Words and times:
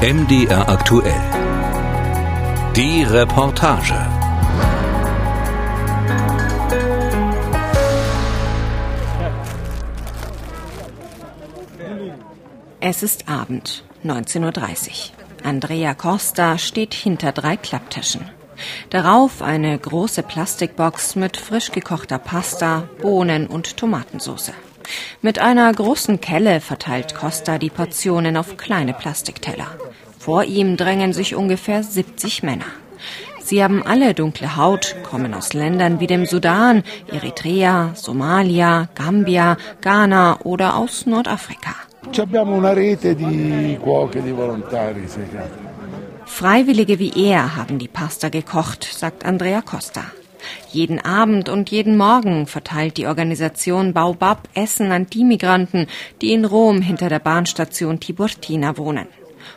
MDR 0.00 0.68
aktuell. 0.68 1.20
Die 2.76 3.02
Reportage. 3.02 3.96
Es 12.78 13.02
ist 13.02 13.28
Abend, 13.28 13.82
19.30 14.04 14.40
Uhr. 14.44 14.54
Andrea 15.42 15.94
Costa 15.94 16.58
steht 16.58 16.94
hinter 16.94 17.32
drei 17.32 17.56
Klapptischen. 17.56 18.30
Darauf 18.90 19.42
eine 19.42 19.76
große 19.76 20.22
Plastikbox 20.22 21.16
mit 21.16 21.36
frisch 21.36 21.72
gekochter 21.72 22.20
Pasta, 22.20 22.88
Bohnen 23.02 23.48
und 23.48 23.76
Tomatensauce. 23.76 24.52
Mit 25.22 25.38
einer 25.38 25.72
großen 25.72 26.20
Kelle 26.20 26.60
verteilt 26.60 27.14
Costa 27.14 27.58
die 27.58 27.70
Portionen 27.70 28.36
auf 28.36 28.56
kleine 28.56 28.94
Plastikteller. 28.94 29.68
Vor 30.18 30.44
ihm 30.44 30.76
drängen 30.76 31.12
sich 31.12 31.34
ungefähr 31.34 31.82
70 31.82 32.42
Männer. 32.42 32.66
Sie 33.42 33.64
haben 33.64 33.82
alle 33.82 34.12
dunkle 34.12 34.56
Haut, 34.56 34.94
kommen 35.08 35.32
aus 35.32 35.54
Ländern 35.54 36.00
wie 36.00 36.06
dem 36.06 36.26
Sudan, 36.26 36.82
Eritrea, 37.10 37.92
Somalia, 37.94 38.88
Gambia, 38.94 39.56
Ghana 39.80 40.40
oder 40.44 40.76
aus 40.76 41.06
Nordafrika. 41.06 41.74
Freiwillige 46.26 46.98
wie 46.98 47.30
er 47.30 47.56
haben 47.56 47.78
die 47.78 47.88
Pasta 47.88 48.28
gekocht, 48.28 48.84
sagt 48.84 49.24
Andrea 49.24 49.62
Costa. 49.62 50.02
Jeden 50.70 50.98
Abend 51.00 51.48
und 51.48 51.70
jeden 51.70 51.96
Morgen 51.96 52.46
verteilt 52.46 52.96
die 52.96 53.06
Organisation 53.06 53.92
Baobab 53.92 54.48
Essen 54.54 54.92
an 54.92 55.06
die 55.06 55.24
Migranten, 55.24 55.86
die 56.20 56.32
in 56.32 56.44
Rom 56.44 56.80
hinter 56.82 57.08
der 57.08 57.18
Bahnstation 57.18 58.00
Tiburtina 58.00 58.76
wohnen. 58.76 59.08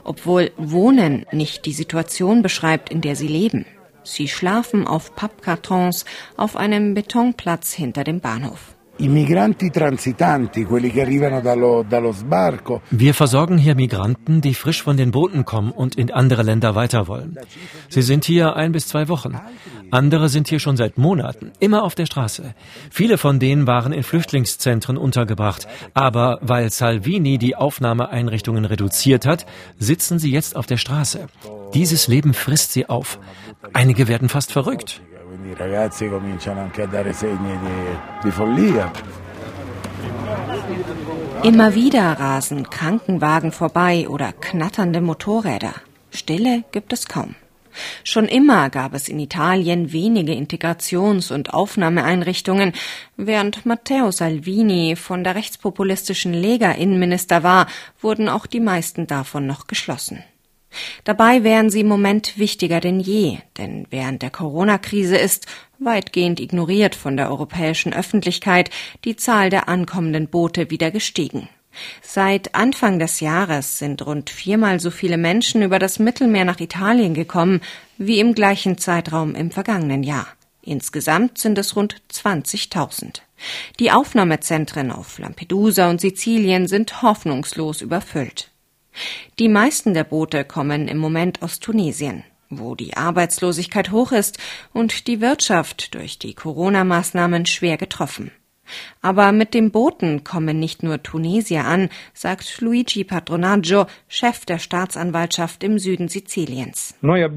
Obwohl 0.04 0.52
Wohnen 0.57 1.26
nicht 1.31 1.66
die 1.66 1.73
Situation 1.73 2.41
beschreibt, 2.41 2.90
in 2.90 3.01
der 3.01 3.15
sie 3.15 3.27
leben. 3.27 3.65
Sie 4.04 4.27
schlafen 4.27 4.88
auf 4.88 5.15
Pappkartons 5.15 6.05
auf 6.38 6.55
einem 6.55 6.93
Betonplatz 6.93 7.73
hinter 7.73 8.04
dem 8.04 8.20
Bahnhof. 8.20 8.76
Wir 12.92 13.14
versorgen 13.14 13.58
hier 13.58 13.74
Migranten, 13.76 14.42
die 14.42 14.54
frisch 14.54 14.84
von 14.84 14.96
den 14.96 15.12
Booten 15.12 15.44
kommen 15.44 15.72
und 15.72 15.96
in 15.96 16.12
andere 16.12 16.44
Länder 16.44 16.76
weiter 16.76 17.08
wollen. 17.08 17.38
Sie 17.90 18.04
sind 18.04 18.26
hier 18.26 18.56
ein 18.56 18.72
bis 18.72 18.88
zwei 18.88 19.08
Wochen. 19.08 19.40
Andere 19.90 20.30
sind 20.30 20.48
hier 20.48 20.60
schon 20.60 20.78
seit 20.78 20.98
Monaten, 20.98 21.52
immer 21.60 21.84
auf 21.84 21.96
der 21.96 22.06
Straße. 22.06 22.54
Viele 22.92 23.18
von 23.18 23.40
denen 23.40 23.66
waren 23.66 23.92
in 23.92 24.04
Flüchtlingszentren 24.04 24.98
untergebracht. 24.98 25.68
Aber 25.94 26.38
weil 26.42 26.70
Salvini 26.70 27.38
die 27.38 27.56
Aufnahmeeinrichtungen 27.56 28.66
reduziert 28.66 29.26
hat, 29.26 29.46
sitzen 29.80 30.20
sie 30.20 30.32
jetzt 30.32 30.56
auf 30.56 30.68
der 30.68 30.78
Straße. 30.78 31.28
Dieses 31.74 32.08
Leben 32.08 32.34
frisst 32.34 32.72
sie 32.74 32.88
auf. 32.88 33.20
Einige 33.74 34.08
werden 34.08 34.30
fast 34.30 34.52
verrückt. 34.52 35.02
I 35.52 35.54
ragazzi 35.54 36.07
cominciano 36.07 36.62
anche 36.62 36.84
a 36.84 36.85
dare 36.85 37.12
segni 37.12 37.57
di, 37.60 37.98
di 38.24 38.32
follia. 38.32 38.90
Immer 41.44 41.76
wieder 41.76 42.18
rasen 42.18 42.70
Krankenwagen 42.70 43.52
vorbei 43.52 44.07
oder 44.07 44.32
knatternde 44.32 45.02
Motorräder. 45.02 45.74
Stille 46.10 46.63
gibt 46.72 46.94
es 46.94 47.05
kaum. 47.05 47.35
Schon 48.05 48.29
immer 48.29 48.70
gab 48.70 48.94
es 48.94 49.10
in 49.10 49.20
Italien 49.20 49.91
wenige 49.91 50.32
Integrations- 50.32 51.34
und 51.34 51.54
Aufnahmeeinrichtungen. 51.54 52.72
Während 53.18 53.66
Matteo 53.66 54.12
Salvini 54.12 54.96
von 54.96 55.26
der 55.26 55.35
rechtspopulistischen 55.35 56.34
Lega 56.34 56.72
Innenminister 56.72 57.44
war, 57.44 57.68
wurden 57.99 58.29
auch 58.29 58.46
die 58.46 58.62
meisten 58.62 59.05
davon 59.05 59.48
noch 59.48 59.68
geschlossen. 59.68 60.24
Dabei 61.04 61.44
wären 61.44 61.70
sie 61.70 61.82
im 61.82 61.88
Moment 61.88 62.38
wichtiger 62.38 62.80
denn 62.80 63.00
je, 63.00 63.40
denn 63.58 63.88
während 63.90 64.22
der 64.22 64.30
Corona-Krise 64.30 65.18
ist, 65.18 65.47
weitgehend 65.80 66.40
ignoriert 66.40 66.95
von 66.95 67.18
der 67.18 67.29
europäischen 67.29 67.94
Öffentlichkeit, 67.94 68.69
die 69.03 69.16
Zahl 69.16 69.50
der 69.50 69.68
ankommenden 69.68 70.28
Boote 70.28 70.69
wieder 70.69 70.91
gestiegen. 70.91 71.50
Seit 72.01 72.53
Anfang 72.53 73.00
des 73.00 73.22
Jahres 73.22 73.79
sind 73.79 74.06
rund 74.06 74.29
viermal 74.29 74.79
so 74.79 74.91
viele 74.91 75.18
Menschen 75.18 75.62
über 75.62 75.79
das 75.79 76.00
Mittelmeer 76.00 76.45
nach 76.45 76.59
Italien 76.59 77.13
gekommen 77.13 77.62
wie 77.97 78.19
im 78.19 78.35
gleichen 78.35 78.78
Zeitraum 78.78 79.35
im 79.35 79.51
vergangenen 79.51 80.03
Jahr. 80.03 80.28
Insgesamt 80.62 81.38
sind 81.38 81.57
es 81.57 81.75
rund 81.75 82.01
20.000. 82.12 83.22
Die 83.79 83.91
Aufnahmezentren 83.91 84.91
auf 84.91 85.18
Lampedusa 85.18 85.90
und 85.90 86.01
Sizilien 86.01 86.68
sind 86.68 87.01
hoffnungslos 87.01 87.81
überfüllt. 87.81 88.50
Die 89.40 89.50
meisten 89.50 89.94
der 89.94 90.03
Boote 90.03 90.44
kommen 90.44 90.88
im 90.88 90.97
Moment 90.97 91.41
aus 91.41 91.59
Tunesien, 91.59 92.24
wo 92.50 92.75
die 92.75 92.96
Arbeitslosigkeit 92.96 93.91
hoch 93.91 94.12
ist 94.12 94.38
und 94.74 95.07
die 95.07 95.22
Wirtschaft 95.22 95.94
durch 95.96 96.19
die 96.19 96.34
Corona-Maßnahmen 96.34 97.46
schwer 97.46 97.78
getroffen. 97.78 98.31
Aber 99.01 99.31
mit 99.31 99.53
dem 99.53 99.71
Booten 99.71 100.23
kommen 100.23 100.59
nicht 100.59 100.83
nur 100.83 101.01
Tunesier 101.03 101.65
an, 101.65 101.89
sagt 102.13 102.61
Luigi 102.61 103.03
Patronaggio, 103.03 103.85
Chef 104.07 104.45
der 104.45 104.59
Staatsanwaltschaft 104.59 105.63
im 105.63 105.79
Süden 105.79 106.07
Siziliens. 106.07 106.95
Eh, 107.01 107.29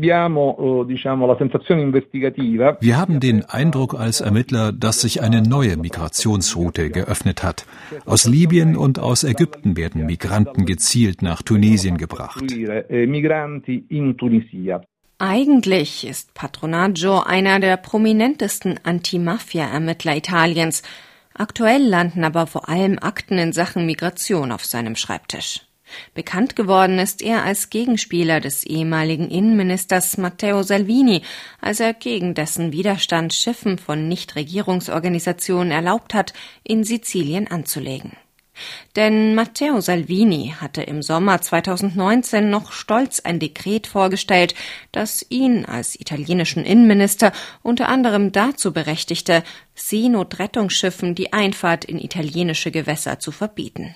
Wir 2.80 2.96
haben 2.96 3.20
den 3.20 3.44
Eindruck 3.44 3.94
als 3.94 4.20
Ermittler, 4.20 4.72
dass 4.72 5.00
sich 5.00 5.22
eine 5.22 5.42
neue 5.42 5.76
Migrationsroute 5.76 6.90
geöffnet 6.90 7.42
hat. 7.42 7.66
Aus 8.04 8.26
Libyen 8.26 8.76
und 8.76 8.98
aus 8.98 9.24
Ägypten 9.24 9.76
werden 9.76 10.06
Migranten 10.06 10.66
gezielt 10.66 11.22
nach 11.22 11.42
Tunesien 11.42 11.96
gebracht. 11.98 12.44
Eh, 12.52 13.06
Eigentlich 15.18 16.06
ist 16.06 16.34
Patronaggio 16.34 17.20
einer 17.20 17.60
der 17.60 17.76
prominentesten 17.76 18.80
Anti-Mafia-Ermittler 18.82 20.16
Italiens. 20.16 20.82
Aktuell 21.34 21.82
landen 21.82 22.22
aber 22.22 22.46
vor 22.46 22.68
allem 22.68 22.98
Akten 23.00 23.38
in 23.38 23.52
Sachen 23.52 23.86
Migration 23.86 24.52
auf 24.52 24.64
seinem 24.64 24.94
Schreibtisch. 24.94 25.62
Bekannt 26.14 26.56
geworden 26.56 26.98
ist 26.98 27.22
er 27.22 27.42
als 27.44 27.70
Gegenspieler 27.70 28.40
des 28.40 28.64
ehemaligen 28.64 29.28
Innenministers 29.28 30.16
Matteo 30.16 30.62
Salvini, 30.62 31.22
als 31.60 31.80
er 31.80 31.92
gegen 31.92 32.34
dessen 32.34 32.72
Widerstand 32.72 33.34
Schiffen 33.34 33.78
von 33.78 34.08
Nichtregierungsorganisationen 34.08 35.72
erlaubt 35.72 36.14
hat, 36.14 36.32
in 36.62 36.84
Sizilien 36.84 37.50
anzulegen. 37.50 38.12
Denn 38.97 39.34
Matteo 39.34 39.81
Salvini 39.81 40.54
hatte 40.60 40.82
im 40.82 41.03
Sommer 41.03 41.41
2019 41.41 42.50
noch 42.50 42.72
stolz 42.72 43.20
ein 43.20 43.41
Dekret 43.41 43.87
vorgestellt, 43.87 44.54
das 44.92 45.26
ihn 45.28 45.65
als 45.65 45.98
italienischen 45.98 46.64
Innenminister 46.64 47.32
unter 47.62 47.88
anderem 47.88 48.32
dazu 48.32 48.72
berechtigte, 48.72 49.43
Seenotrettungsschiffen 49.75 51.14
die 51.14 51.32
Einfahrt 51.32 51.84
in 51.84 51.98
italienische 51.98 52.70
Gewässer 52.70 53.19
zu 53.19 53.32
verbieten. 53.32 53.94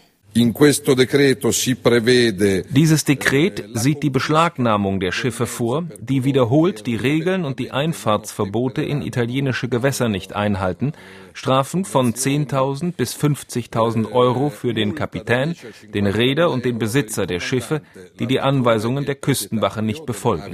Dieses 2.71 3.04
Dekret 3.04 3.65
sieht 3.75 4.03
die 4.03 4.10
Beschlagnahmung 4.10 5.00
der 5.00 5.12
Schiffe 5.12 5.47
vor, 5.47 5.88
die 6.00 6.25
wiederholt 6.25 6.87
die 6.87 6.97
Regeln 6.97 7.44
und 7.44 7.59
die 7.59 7.71
Einfahrtsverbote 7.71 8.82
in 8.82 9.03
italienische 9.03 9.69
Gewässer 9.69 10.09
nicht 10.09 10.37
einhalten, 10.37 10.93
Strafen 11.32 11.84
von 11.84 12.15
10.000 12.15 12.93
bis 12.93 13.16
50.000 13.16 14.12
Euro 14.12 14.50
für 14.50 14.75
den 14.75 14.94
Kapitän, 14.94 15.54
den 15.94 16.06
Reeder 16.06 16.50
und 16.50 16.65
den 16.65 16.78
Besitzer 16.78 17.26
der 17.26 17.41
Schiffe, 17.41 17.82
die 18.19 18.26
die 18.26 18.41
Anweisungen 18.41 19.05
der 19.06 19.16
Küstenwache 19.16 19.82
nicht 19.82 20.06
befolgen. 20.06 20.53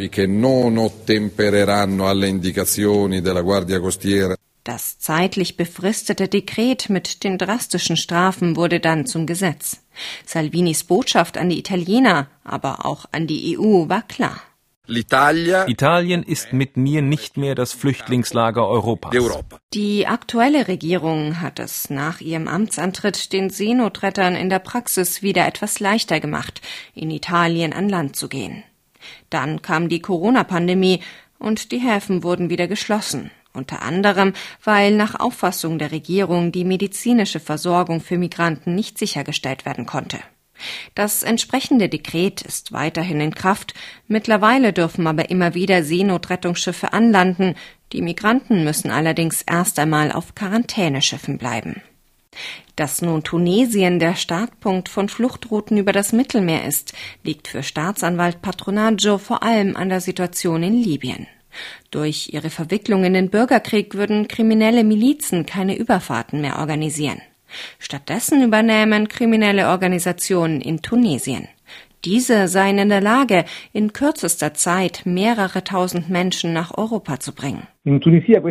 Das 4.64 4.98
zeitlich 4.98 5.58
befristete 5.58 6.26
Dekret 6.26 6.88
mit 6.88 7.22
den 7.22 7.36
drastischen 7.36 7.98
Strafen 7.98 8.56
wurde 8.56 8.80
dann 8.80 9.04
zum 9.04 9.26
Gesetz. 9.26 9.82
Salvinis 10.24 10.84
Botschaft 10.84 11.36
an 11.36 11.50
die 11.50 11.58
Italiener, 11.58 12.28
aber 12.44 12.86
auch 12.86 13.04
an 13.12 13.26
die 13.26 13.58
EU 13.58 13.90
war 13.90 14.00
klar. 14.00 14.40
Italien 14.86 16.22
ist 16.22 16.52
mit 16.54 16.78
mir 16.78 17.02
nicht 17.02 17.36
mehr 17.36 17.54
das 17.54 17.72
Flüchtlingslager 17.72 18.66
Europas. 18.66 19.14
Die 19.74 20.06
aktuelle 20.06 20.66
Regierung 20.66 21.42
hat 21.42 21.58
es 21.58 21.90
nach 21.90 22.22
ihrem 22.22 22.48
Amtsantritt 22.48 23.34
den 23.34 23.50
Seenotrettern 23.50 24.34
in 24.34 24.48
der 24.48 24.58
Praxis 24.60 25.22
wieder 25.22 25.46
etwas 25.46 25.78
leichter 25.78 26.20
gemacht, 26.20 26.62
in 26.94 27.10
Italien 27.10 27.74
an 27.74 27.90
Land 27.90 28.16
zu 28.16 28.28
gehen. 28.28 28.62
Dann 29.28 29.60
kam 29.60 29.90
die 29.90 30.00
Corona-Pandemie 30.00 31.00
und 31.38 31.70
die 31.70 31.80
Häfen 31.80 32.22
wurden 32.22 32.48
wieder 32.48 32.66
geschlossen 32.66 33.30
unter 33.54 33.82
anderem 33.82 34.32
weil 34.62 34.94
nach 34.94 35.18
Auffassung 35.18 35.78
der 35.78 35.92
Regierung 35.92 36.52
die 36.52 36.64
medizinische 36.64 37.40
Versorgung 37.40 38.00
für 38.00 38.18
Migranten 38.18 38.74
nicht 38.74 38.98
sichergestellt 38.98 39.64
werden 39.64 39.86
konnte. 39.86 40.18
Das 40.94 41.22
entsprechende 41.22 41.88
Dekret 41.88 42.42
ist 42.42 42.72
weiterhin 42.72 43.20
in 43.20 43.34
Kraft, 43.34 43.74
mittlerweile 44.06 44.72
dürfen 44.72 45.06
aber 45.06 45.30
immer 45.30 45.54
wieder 45.54 45.82
Seenotrettungsschiffe 45.82 46.92
anlanden, 46.92 47.54
die 47.92 48.02
Migranten 48.02 48.64
müssen 48.64 48.90
allerdings 48.90 49.42
erst 49.42 49.78
einmal 49.78 50.12
auf 50.12 50.34
Quarantäneschiffen 50.34 51.38
bleiben. 51.38 51.82
Dass 52.76 53.02
nun 53.02 53.22
Tunesien 53.22 54.00
der 54.00 54.16
Startpunkt 54.16 54.88
von 54.88 55.08
Fluchtrouten 55.08 55.78
über 55.78 55.92
das 55.92 56.12
Mittelmeer 56.12 56.66
ist, 56.66 56.92
liegt 57.22 57.46
für 57.46 57.62
Staatsanwalt 57.62 58.42
Patronaggio 58.42 59.18
vor 59.18 59.44
allem 59.44 59.76
an 59.76 59.88
der 59.88 60.00
Situation 60.00 60.62
in 60.64 60.82
Libyen. 60.82 61.28
Durch 61.90 62.30
ihre 62.32 62.50
Verwicklung 62.50 63.04
in 63.04 63.14
den 63.14 63.30
Bürgerkrieg 63.30 63.94
würden 63.94 64.28
kriminelle 64.28 64.84
Milizen 64.84 65.46
keine 65.46 65.76
Überfahrten 65.76 66.40
mehr 66.40 66.58
organisieren. 66.58 67.20
Stattdessen 67.78 68.42
übernähmen 68.42 69.08
kriminelle 69.08 69.68
Organisationen 69.68 70.60
in 70.60 70.82
Tunesien. 70.82 71.48
Diese 72.04 72.48
seien 72.48 72.78
in 72.78 72.90
der 72.90 73.00
Lage, 73.00 73.44
in 73.72 73.92
kürzester 73.92 74.52
Zeit 74.52 75.02
mehrere 75.04 75.64
tausend 75.64 76.10
Menschen 76.10 76.52
nach 76.52 76.76
Europa 76.76 77.18
zu 77.18 77.34
bringen. 77.34 77.66
In 77.86 78.00
Tunesien 78.00 78.44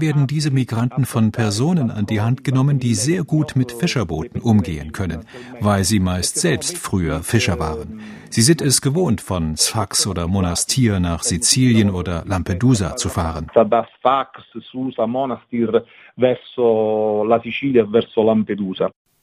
werden 0.00 0.26
diese 0.26 0.50
Migranten 0.50 1.04
von 1.04 1.30
Personen 1.30 1.90
an 1.90 2.06
die 2.06 2.20
Hand 2.20 2.42
genommen, 2.42 2.80
die 2.80 2.94
sehr 2.94 3.22
gut 3.22 3.54
mit 3.54 3.70
Fischerbooten 3.70 4.40
umgehen 4.40 4.90
können, 4.90 5.24
weil 5.60 5.84
sie 5.84 6.00
meist 6.00 6.38
selbst 6.38 6.76
früher 6.78 7.22
Fischer 7.22 7.60
waren. 7.60 8.00
Sie 8.28 8.42
sind 8.42 8.60
es 8.62 8.80
gewohnt, 8.80 9.20
von 9.20 9.56
Sfax 9.56 10.06
oder 10.06 10.28
Monastir 10.28 11.00
nach 11.00 11.22
Sizilien 11.22 11.90
oder 11.90 12.24
Lampedusa 12.26 12.96
zu 12.96 13.08
fahren. 13.08 13.48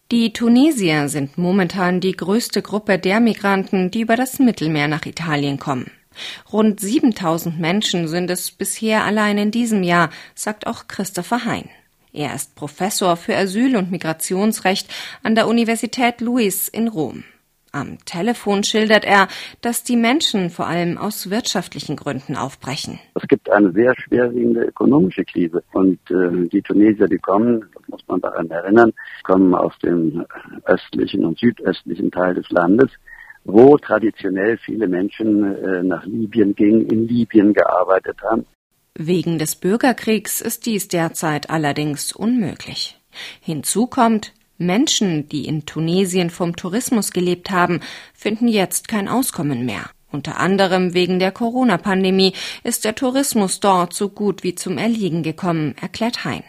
Die 0.10 0.32
Tunesier 0.32 1.10
sind 1.10 1.38
momentan 1.38 2.00
die 2.00 2.14
größte 2.14 2.62
Gruppe 2.62 2.98
der 2.98 3.20
Migranten, 3.20 3.92
die 3.92 4.00
über 4.00 4.16
das 4.16 4.40
Mittelmeer 4.40 4.88
nach 4.88 5.06
Italien 5.06 5.60
kommen. 5.60 5.92
Rund 6.54 6.80
7000 6.80 7.60
Menschen 7.60 8.08
sind 8.08 8.30
es 8.30 8.52
bisher 8.52 9.04
allein 9.04 9.38
in 9.38 9.52
diesem 9.52 9.84
Jahr, 9.84 10.10
sagt 10.34 10.66
auch 10.66 10.88
Christopher 10.88 11.44
Hein. 11.44 11.70
Er 12.14 12.34
ist 12.34 12.56
Professor 12.56 13.18
für 13.18 13.36
Asyl- 13.36 13.76
und 13.76 13.92
Migrationsrecht 13.92 14.88
an 15.24 15.36
der 15.36 15.46
Universität 15.46 16.22
Luis 16.22 16.70
in 16.70 16.88
Rom. 16.88 17.26
Am 17.78 18.00
Telefon 18.06 18.64
schildert 18.64 19.06
er, 19.06 19.28
dass 19.62 19.84
die 19.84 19.98
Menschen 19.98 20.50
vor 20.50 20.66
allem 20.66 20.98
aus 20.98 21.30
wirtschaftlichen 21.30 21.96
Gründen 21.96 22.36
aufbrechen. 22.36 23.00
Es 23.14 23.28
gibt 23.28 23.52
eine 23.52 23.72
sehr 23.72 23.94
schwerwiegende 24.00 24.64
ökonomische 24.64 25.24
Krise 25.24 25.64
und 25.74 26.00
äh, 26.10 26.48
die 26.48 26.64
Tunesier, 26.64 27.08
die 27.08 27.20
kommen, 27.20 27.66
das 27.76 27.88
muss 27.88 28.08
man 28.08 28.20
daran 28.22 28.50
erinnern, 28.50 28.94
kommen 29.24 29.54
aus 29.54 29.78
dem 29.84 30.26
östlichen 30.66 31.24
und 31.24 31.38
südöstlichen 31.38 32.10
Teil 32.10 32.34
des 32.34 32.50
Landes 32.50 32.90
wo 33.48 33.78
traditionell 33.78 34.58
viele 34.58 34.90
Menschen 34.90 35.56
äh, 35.56 35.82
nach 35.82 36.06
Libyen 36.06 36.54
gingen, 36.54 36.86
in 36.88 37.08
Libyen 37.08 37.54
gearbeitet 37.54 38.22
haben. 38.22 38.46
Wegen 38.94 39.40
des 39.40 39.56
Bürgerkriegs 39.56 40.42
ist 40.42 40.66
dies 40.66 40.90
derzeit 40.90 41.50
allerdings 41.50 42.12
unmöglich. 42.12 43.00
Hinzu 43.40 43.88
kommt, 43.88 44.34
Menschen, 44.58 45.30
die 45.30 45.46
in 45.46 45.66
Tunesien 45.66 46.30
vom 46.30 46.56
Tourismus 46.56 47.12
gelebt 47.12 47.52
haben, 47.52 47.82
finden 48.14 48.48
jetzt 48.48 48.88
kein 48.88 49.08
Auskommen 49.08 49.66
mehr. 49.66 49.90
Unter 50.12 50.40
anderem 50.40 50.94
wegen 50.94 51.20
der 51.20 51.32
Corona-Pandemie 51.32 52.34
ist 52.64 52.86
der 52.86 52.96
Tourismus 52.96 53.60
dort 53.60 53.94
so 53.94 54.10
gut 54.10 54.44
wie 54.44 54.56
zum 54.56 54.78
Erliegen 54.78 55.22
gekommen, 55.22 55.76
erklärt 55.82 56.24
Hein. 56.24 56.44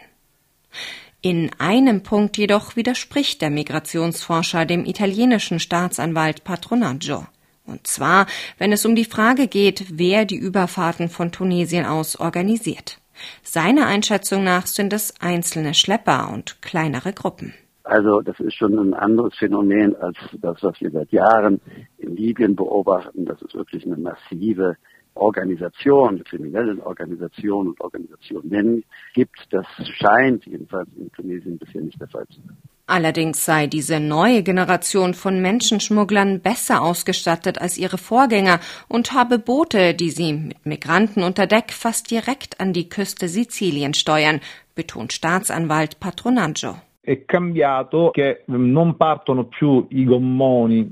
In 1.21 1.51
einem 1.57 2.01
Punkt 2.01 2.37
jedoch 2.37 2.77
widerspricht 2.77 3.41
der 3.41 3.49
Migrationsforscher 3.49 4.65
dem 4.65 4.85
italienischen 4.85 5.59
Staatsanwalt 5.59 6.45
Patronaggio. 6.45 7.27
Und 7.65 7.85
zwar, 7.85 8.25
wenn 8.57 8.71
es 8.71 8.85
um 8.85 8.95
die 8.95 9.05
Frage 9.05 9.47
geht, 9.47 9.85
wer 9.89 10.23
die 10.23 10.37
Überfahrten 10.37 11.09
von 11.09 11.33
Tunesien 11.33 11.85
aus 11.85 12.15
organisiert. 12.15 12.99
Seiner 13.43 13.85
Einschätzung 13.85 14.45
nach 14.45 14.65
sind 14.65 14.93
es 14.93 15.19
einzelne 15.19 15.73
Schlepper 15.73 16.29
und 16.31 16.61
kleinere 16.61 17.11
Gruppen. 17.11 17.53
Also 17.89 18.21
das 18.21 18.39
ist 18.39 18.53
schon 18.53 18.77
ein 18.77 18.93
anderes 18.93 19.35
Phänomen 19.35 19.95
als 19.95 20.15
das, 20.33 20.61
was 20.61 20.79
wir 20.79 20.91
seit 20.91 21.11
Jahren 21.11 21.59
in 21.97 22.15
Libyen 22.15 22.55
beobachten. 22.55 23.25
Das 23.25 23.41
ist 23.41 23.55
wirklich 23.55 23.83
eine 23.83 23.97
massive 23.97 24.77
Organisation, 25.15 26.23
kriminellen 26.23 26.79
Organisation 26.81 27.69
und 27.69 27.81
Organisationen 27.81 28.83
gibt. 29.15 29.39
Das 29.49 29.65
scheint 29.97 30.45
jedenfalls 30.45 30.87
in 30.97 31.11
Tunesien 31.13 31.57
bisher 31.57 31.81
nicht 31.81 31.99
der 31.99 32.07
Fall 32.07 32.27
zu 32.27 32.39
sein. 32.41 32.57
Allerdings 32.85 33.43
sei 33.43 33.65
diese 33.65 33.99
neue 33.99 34.43
Generation 34.43 35.15
von 35.15 35.41
Menschenschmugglern 35.41 36.41
besser 36.41 36.83
ausgestattet 36.83 37.59
als 37.59 37.79
ihre 37.79 37.97
Vorgänger 37.97 38.59
und 38.87 39.13
habe 39.13 39.39
Boote, 39.39 39.95
die 39.95 40.11
sie 40.11 40.33
mit 40.33 40.63
Migranten 40.63 41.23
unter 41.23 41.47
Deck 41.47 41.71
fast 41.71 42.11
direkt 42.11 42.59
an 42.59 42.71
die 42.71 42.87
Küste 42.87 43.27
Sizilien 43.27 43.95
steuern, 43.95 44.41
betont 44.75 45.11
Staatsanwalt 45.11 45.99
Patronaggio. 45.99 46.75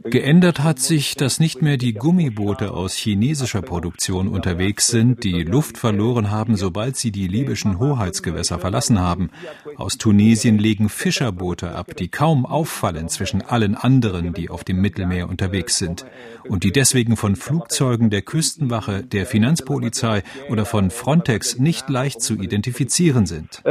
Geändert 0.03 0.63
hat 0.63 0.79
sich, 0.79 1.15
dass 1.15 1.39
nicht 1.39 1.61
mehr 1.61 1.77
die 1.77 1.93
Gummiboote 1.93 2.71
aus 2.71 2.95
chinesischer 2.95 3.61
Produktion 3.61 4.27
unterwegs 4.27 4.87
sind, 4.87 5.23
die 5.23 5.43
Luft 5.43 5.77
verloren 5.77 6.31
haben, 6.31 6.55
sobald 6.55 6.95
sie 6.95 7.11
die 7.11 7.27
libyschen 7.27 7.77
Hoheitsgewässer 7.79 8.57
verlassen 8.57 8.99
haben. 8.99 9.29
Aus 9.75 9.99
Tunesien 9.99 10.57
legen 10.57 10.89
Fischerboote 10.89 11.75
ab, 11.75 11.95
die 11.95 12.07
kaum 12.07 12.47
auffallen 12.47 13.09
zwischen 13.09 13.43
allen 13.43 13.75
anderen, 13.75 14.33
die 14.33 14.49
auf 14.49 14.63
dem 14.63 14.81
Mittelmeer 14.81 15.29
unterwegs 15.29 15.77
sind 15.77 16.07
und 16.49 16.63
die 16.63 16.71
deswegen 16.71 17.15
von 17.15 17.35
Flugzeugen 17.35 18.09
der 18.09 18.23
Küstenwache, 18.23 19.03
der 19.03 19.27
Finanzpolizei 19.27 20.23
oder 20.49 20.65
von 20.65 20.89
Frontex 20.89 21.59
nicht 21.59 21.89
leicht 21.89 22.21
zu 22.21 22.41
identifizieren 22.41 23.27
sind. 23.27 23.61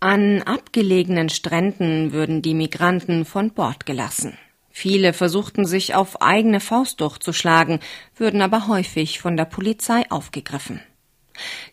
An 0.00 0.42
abgelegenen 0.42 1.28
Stränden 1.28 2.12
würden 2.12 2.42
die 2.42 2.54
Migranten 2.54 3.24
von 3.24 3.52
Bord 3.52 3.86
gelassen. 3.86 4.36
Viele 4.70 5.12
versuchten 5.12 5.66
sich 5.66 5.94
auf 5.94 6.22
eigene 6.22 6.58
Faust 6.58 7.00
durchzuschlagen, 7.00 7.78
würden 8.16 8.40
aber 8.40 8.66
häufig 8.66 9.20
von 9.20 9.36
der 9.36 9.44
Polizei 9.44 10.02
aufgegriffen. 10.10 10.80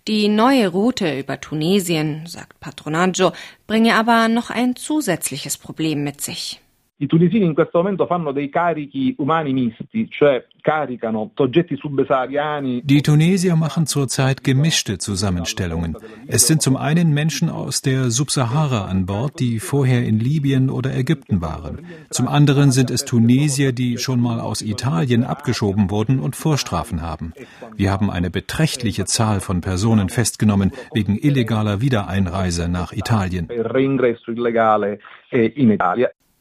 Die 0.07 0.27
neue 0.27 0.67
Route 0.67 1.17
über 1.19 1.39
Tunesien, 1.39 2.25
sagt 2.25 2.59
Patronaggio, 2.59 3.31
bringe 3.67 3.95
aber 3.95 4.27
noch 4.27 4.49
ein 4.49 4.75
zusätzliches 4.75 5.57
Problem 5.57 6.03
mit 6.03 6.21
sich. 6.21 6.61
I 7.01 7.07
tunisini 7.07 7.45
in 7.45 7.53
questo 7.53 7.77
momento 7.77 8.05
fanno 8.07 8.33
dei 8.33 8.49
carichi 8.49 9.15
umani 9.19 9.53
misti, 9.53 10.09
cioè 10.09 10.45
caricano 10.59 11.31
soggetti 11.33 11.77
subsahariani. 11.77 12.81
Die 12.83 13.01
Tunesier 13.01 13.55
machen 13.55 13.85
zurzeit 13.85 14.43
gemischte 14.43 14.97
Zusammenstellungen. 14.97 15.95
Es 16.27 16.45
sind 16.45 16.61
zum 16.61 16.75
einen 16.75 17.13
Menschen 17.13 17.49
aus 17.49 17.81
der 17.81 18.11
Subsahara 18.11 18.83
an 18.83 19.05
Bord, 19.05 19.39
die 19.39 19.59
vorher 19.59 20.03
in 20.03 20.19
Libyen 20.19 20.69
oder 20.69 20.93
Ägypten 20.93 21.39
waren. 21.39 21.85
Zum 22.09 22.27
anderen 22.27 22.71
sind 22.71 22.91
es 22.91 23.05
Tunesier, 23.05 23.71
die 23.71 23.97
schon 23.97 24.19
mal 24.19 24.41
aus 24.41 24.61
Italien 24.61 25.23
abgeschoben 25.23 25.89
wurden 25.89 26.19
und 26.19 26.35
Vorstrafen 26.35 27.01
haben. 27.01 27.31
Wir 27.77 27.91
haben 27.91 28.11
eine 28.11 28.29
beträchtliche 28.29 29.05
Zahl 29.05 29.39
von 29.39 29.61
Personen 29.61 30.09
festgenommen 30.09 30.73
wegen 30.93 31.17
illegaler 31.17 31.79
Wiedereinreise 31.79 32.67
nach 32.67 32.91
Italien. 32.91 33.47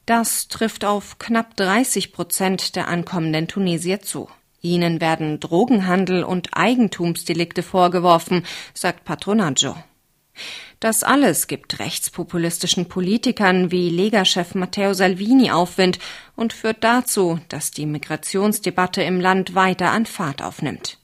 Das 0.09 0.49
trifft 0.49 0.87
auf 0.87 1.19
knapp 1.19 1.55
30 1.59 2.15
Prozent 2.15 2.77
der 2.77 2.89
ankommenden 2.89 3.47
Tunesier 3.47 4.01
zu. 4.01 4.31
Ihnen 4.63 5.03
werden 5.03 5.39
Drogenhandel 5.39 6.25
und 6.25 6.49
Eigentumsdelikte 6.55 7.63
vorgeworfen, 7.63 8.47
sagt 8.73 9.05
Patronaggio. 9.05 9.77
Das 10.81 11.03
alles 11.03 11.47
gibt 11.47 11.79
rechtspopulistischen 11.79 12.89
Politikern 12.89 13.71
wie 13.71 13.91
Lega-Chef 13.91 14.55
Matteo 14.55 14.95
Salvini 14.95 15.51
Aufwind 15.51 15.99
und 16.37 16.55
führt 16.55 16.83
dazu, 16.83 17.39
dass 17.51 17.71
die 17.71 17.85
Migrationsdebatte 17.85 19.03
im 19.03 19.21
Land 19.21 19.55
weiter 19.55 19.91
an 19.91 20.07
Fahrt 20.07 20.41
aufnimmt. 20.41 20.97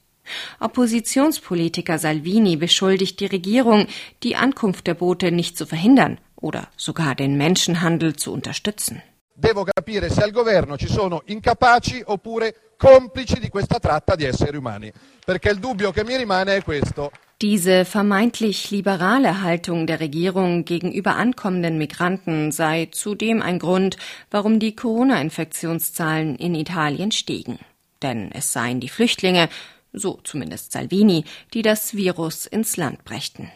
Oppositionspolitiker 0.59 1.99
Salvini 1.99 2.55
beschuldigt 2.55 3.19
die 3.19 3.27
Regierung, 3.27 3.85
die 4.23 4.35
Ankunft 4.35 4.87
der 4.87 4.95
Boote 4.95 5.31
nicht 5.31 5.59
zu 5.59 5.67
verhindern 5.67 6.17
oder 6.45 6.67
sogar 6.77 7.15
den 7.15 7.37
Menschenhandel 7.37 8.15
zu 8.15 8.31
unterstützen. 8.31 9.01
Devo 9.33 9.65
capire 9.65 10.09
se 10.09 10.21
al 10.21 10.31
governo 10.31 10.77
ci 10.77 10.87
sono 10.87 11.23
incapaci 11.25 12.01
oppure 12.05 12.73
complici 12.77 13.39
di 13.39 13.49
questa 13.49 13.79
tratta 13.79 14.15
di 14.15 14.23
esseri 14.23 14.55
umani, 14.55 14.91
perché 15.25 15.49
il 15.49 15.59
dubbio 15.59 15.91
che 15.91 16.05
mi 16.05 16.15
rimane 16.15 16.57
è 16.57 16.63
questo. 16.63 17.11
Diese 17.41 17.83
vermeintlich 17.83 18.69
liberale 18.69 19.41
Haltung 19.41 19.87
der 19.87 19.99
Regierung 19.99 20.63
gegenüber 20.63 21.17
ankommenden 21.17 21.77
Migranten 21.77 22.51
sei 22.51 22.87
zudem 22.91 23.41
ein 23.41 23.59
Grund, 23.59 23.97
warum 24.29 24.59
die 24.59 24.73
Corona-Infektionszahlen 24.73 26.35
in 26.37 26.55
Italien 26.55 27.11
stiegen. 27.11 27.59
Denn 28.01 28.31
es 28.31 28.53
seien 28.53 28.79
die 28.79 28.87
Flüchtlinge, 28.87 29.49
so 29.91 30.19
zumindest 30.23 30.71
Salvini, 30.71 31.25
die 31.53 31.61
das 31.61 31.93
Virus 31.93 32.45
ins 32.45 32.77
Land 32.77 33.03
brächten. 33.03 33.51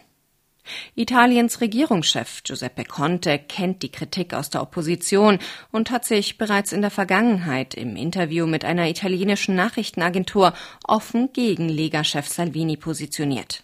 Italiens 0.96 1.62
Regierungschef 1.62 2.44
Giuseppe 2.44 2.84
Conte 2.84 3.40
kennt 3.40 3.84
die 3.84 3.92
Kritik 3.92 4.34
aus 4.34 4.50
der 4.50 4.62
Opposition 4.62 5.40
und 5.72 5.92
hat 5.92 6.06
sich 6.06 6.38
bereits 6.38 6.72
in 6.72 6.82
der 6.82 6.92
Vergangenheit 6.92 7.74
im 7.74 7.96
Interview 7.96 8.46
mit 8.46 8.66
einer 8.66 8.90
italienischen 8.90 9.56
Nachrichtenagentur 9.56 10.54
offen 10.84 11.32
gegen 11.34 11.70
Lega-Chef 11.70 12.28
Salvini 12.28 12.78
positioniert. 12.78 13.64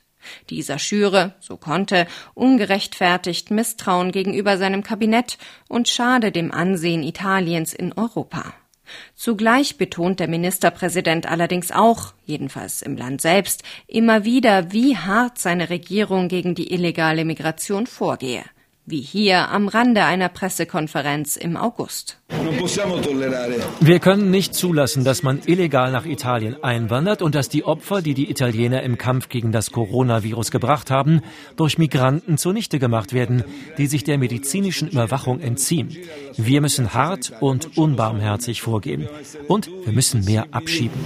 Dieser 0.50 0.80
schüre, 0.80 1.36
so 1.40 1.58
konnte, 1.58 2.08
ungerechtfertigt 2.34 3.52
Misstrauen 3.52 4.12
gegenüber 4.12 4.58
seinem 4.58 4.84
Kabinett 4.84 5.38
und 5.68 5.88
schade 5.88 6.32
dem 6.32 6.52
Ansehen 6.52 7.04
Italiens 7.04 7.74
in 7.74 7.94
Europa. 7.94 8.54
Zugleich 9.16 9.78
betont 9.78 10.20
der 10.20 10.28
Ministerpräsident 10.28 11.30
allerdings 11.30 11.72
auch, 11.72 12.14
jedenfalls 12.26 12.82
im 12.82 12.98
Land 12.98 13.22
selbst, 13.22 13.64
immer 13.88 14.26
wieder, 14.26 14.72
wie 14.72 14.98
hart 14.98 15.38
seine 15.38 15.70
Regierung 15.70 16.28
gegen 16.28 16.56
die 16.56 16.74
illegale 16.74 17.26
Migration 17.26 17.88
vorgehe 17.88 18.44
wie 18.86 19.02
hier 19.02 19.50
am 19.50 19.68
Rande 19.68 20.04
einer 20.04 20.30
Pressekonferenz 20.30 21.38
im 21.38 21.58
August. 21.58 22.20
Wir 23.80 24.00
können 24.00 24.30
nicht 24.32 24.54
zulassen, 24.54 25.04
dass 25.04 25.24
man 25.24 25.42
illegal 25.46 25.92
nach 25.92 26.06
Italien 26.06 26.64
einwandert 26.64 27.22
und 27.22 27.34
dass 27.36 27.50
die 27.50 27.64
Opfer, 27.64 28.02
die 28.02 28.14
die 28.14 28.30
Italiener 28.30 28.84
im 28.84 28.98
Kampf 28.98 29.30
gegen 29.30 29.52
das 29.52 29.72
Coronavirus 29.72 30.52
gebracht 30.52 30.92
haben, 30.92 31.22
durch 31.56 31.78
Migranten 31.78 32.38
zunichte 32.38 32.78
gemacht 32.78 33.14
werden, 33.14 33.44
die 33.78 33.88
sich 33.88 34.04
der 34.04 34.18
medizinischen 34.18 34.90
Überwachung 34.90 35.40
entziehen. 35.40 35.96
Wir 36.36 36.62
müssen 36.62 36.94
hart 36.94 37.34
und 37.40 37.78
unbarmherzig 37.78 38.62
vorgehen. 38.62 39.08
Und 39.48 39.70
wir 39.86 39.94
müssen 39.94 40.26
mehr 40.26 40.48
abschieben. 40.52 41.00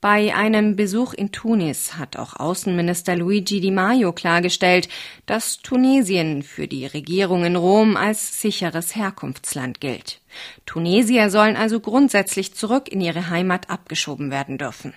Bei 0.00 0.32
einem 0.32 0.76
Besuch 0.76 1.12
in 1.12 1.32
Tunis 1.32 1.96
hat 1.96 2.16
auch 2.16 2.36
Außenminister 2.36 3.16
Luigi 3.16 3.60
Di 3.60 3.72
Maio 3.72 4.12
klargestellt, 4.12 4.88
dass 5.26 5.58
Tunesien 5.58 6.44
für 6.44 6.68
die 6.68 6.86
Regierung 6.86 7.44
in 7.44 7.56
Rom 7.56 7.96
als 7.96 8.40
sicheres 8.40 8.94
Herkunftsland 8.94 9.80
gilt. 9.80 10.20
Tunesier 10.66 11.30
sollen 11.30 11.56
also 11.56 11.80
grundsätzlich 11.80 12.54
zurück 12.54 12.88
in 12.88 13.00
ihre 13.00 13.28
Heimat 13.28 13.70
abgeschoben 13.70 14.30
werden 14.30 14.56
dürfen. 14.56 14.94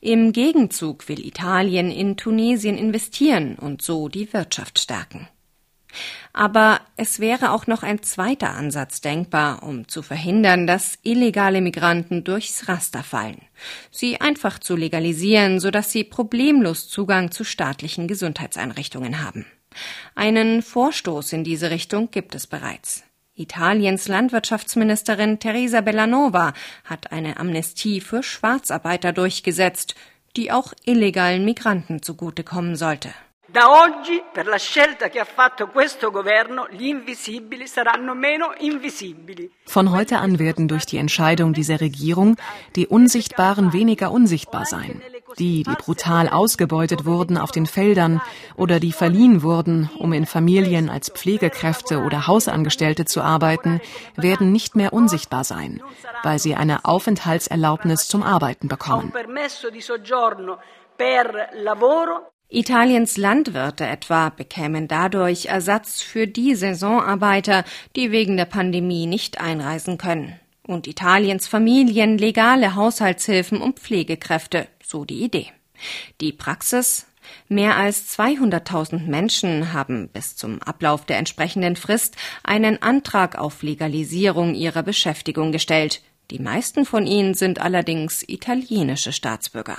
Im 0.00 0.32
Gegenzug 0.32 1.08
will 1.08 1.24
Italien 1.24 1.92
in 1.92 2.16
Tunesien 2.16 2.76
investieren 2.76 3.54
und 3.54 3.80
so 3.80 4.08
die 4.08 4.32
Wirtschaft 4.32 4.80
stärken. 4.80 5.28
Aber 6.32 6.80
es 6.96 7.20
wäre 7.20 7.52
auch 7.52 7.66
noch 7.66 7.82
ein 7.82 8.02
zweiter 8.02 8.54
Ansatz 8.54 9.00
denkbar, 9.00 9.62
um 9.62 9.88
zu 9.88 10.02
verhindern, 10.02 10.66
dass 10.66 10.98
illegale 11.02 11.60
Migranten 11.60 12.24
durchs 12.24 12.68
Raster 12.68 13.02
fallen. 13.02 13.40
Sie 13.90 14.20
einfach 14.20 14.58
zu 14.58 14.76
legalisieren, 14.76 15.60
sodass 15.60 15.92
sie 15.92 16.04
problemlos 16.04 16.88
Zugang 16.88 17.30
zu 17.30 17.44
staatlichen 17.44 18.08
Gesundheitseinrichtungen 18.08 19.22
haben. 19.22 19.46
Einen 20.14 20.62
Vorstoß 20.62 21.32
in 21.32 21.44
diese 21.44 21.70
Richtung 21.70 22.10
gibt 22.10 22.34
es 22.34 22.46
bereits. 22.46 23.04
Italiens 23.34 24.08
Landwirtschaftsministerin 24.08 25.38
Teresa 25.38 25.80
Bellanova 25.80 26.52
hat 26.84 27.12
eine 27.12 27.38
Amnestie 27.38 28.00
für 28.00 28.22
Schwarzarbeiter 28.22 29.12
durchgesetzt, 29.12 29.94
die 30.36 30.52
auch 30.52 30.74
illegalen 30.84 31.44
Migranten 31.44 32.02
zugutekommen 32.02 32.76
sollte. 32.76 33.10
Da 33.52 33.68
oggi, 33.68 34.22
per 34.32 34.46
la 34.46 34.56
scelta 34.56 35.10
che 35.10 35.20
ha 35.20 35.26
fatto 35.26 35.66
questo 35.66 36.10
governo, 36.10 36.68
gli 36.70 36.86
invisibili 36.86 37.66
saranno 37.66 38.14
meno 38.14 38.54
invisibili. 38.58 39.50
Von 39.66 39.90
heute 39.90 40.16
an 40.16 40.38
werden 40.38 40.68
durch 40.68 40.86
die 40.86 40.96
Entscheidung 40.96 41.52
dieser 41.52 41.78
Regierung 41.78 42.36
die 42.76 42.86
Unsichtbaren 42.86 43.74
weniger 43.74 44.10
unsichtbar 44.10 44.64
sein. 44.64 45.02
Die, 45.38 45.64
die 45.64 45.74
brutal 45.76 46.30
ausgebeutet 46.30 47.04
wurden 47.04 47.36
auf 47.36 47.50
den 47.50 47.66
Feldern 47.66 48.22
oder 48.56 48.80
die 48.80 48.92
verliehen 48.92 49.42
wurden, 49.42 49.90
um 49.98 50.14
in 50.14 50.24
Familien 50.24 50.88
als 50.88 51.10
Pflegekräfte 51.10 52.00
oder 52.00 52.26
Hausangestellte 52.26 53.04
zu 53.04 53.20
arbeiten, 53.20 53.82
werden 54.16 54.50
nicht 54.50 54.76
mehr 54.76 54.94
unsichtbar 54.94 55.44
sein, 55.44 55.82
weil 56.22 56.38
sie 56.38 56.54
eine 56.54 56.86
Aufenthaltserlaubnis 56.86 58.08
zum 58.08 58.22
Arbeiten 58.22 58.68
bekommen. 58.68 59.12
Italiens 62.54 63.16
Landwirte 63.16 63.86
etwa 63.86 64.28
bekämen 64.28 64.86
dadurch 64.86 65.46
Ersatz 65.46 66.02
für 66.02 66.26
die 66.26 66.54
Saisonarbeiter, 66.54 67.64
die 67.96 68.12
wegen 68.12 68.36
der 68.36 68.44
Pandemie 68.44 69.06
nicht 69.06 69.40
einreisen 69.40 69.96
können. 69.96 70.38
Und 70.66 70.86
Italiens 70.86 71.48
Familien 71.48 72.18
legale 72.18 72.74
Haushaltshilfen 72.74 73.62
und 73.62 73.80
Pflegekräfte, 73.80 74.68
so 74.84 75.06
die 75.06 75.24
Idee. 75.24 75.46
Die 76.20 76.32
Praxis 76.32 77.06
Mehr 77.48 77.76
als 77.76 78.18
200.000 78.18 79.06
Menschen 79.06 79.72
haben 79.72 80.08
bis 80.08 80.36
zum 80.36 80.60
Ablauf 80.60 81.06
der 81.06 81.18
entsprechenden 81.18 81.76
Frist 81.76 82.16
einen 82.42 82.82
Antrag 82.82 83.38
auf 83.38 83.62
Legalisierung 83.62 84.54
ihrer 84.54 84.82
Beschäftigung 84.82 85.52
gestellt. 85.52 86.02
Die 86.30 86.40
meisten 86.40 86.84
von 86.84 87.06
ihnen 87.06 87.34
sind 87.34 87.60
allerdings 87.60 88.24
italienische 88.28 89.12
Staatsbürger. 89.12 89.78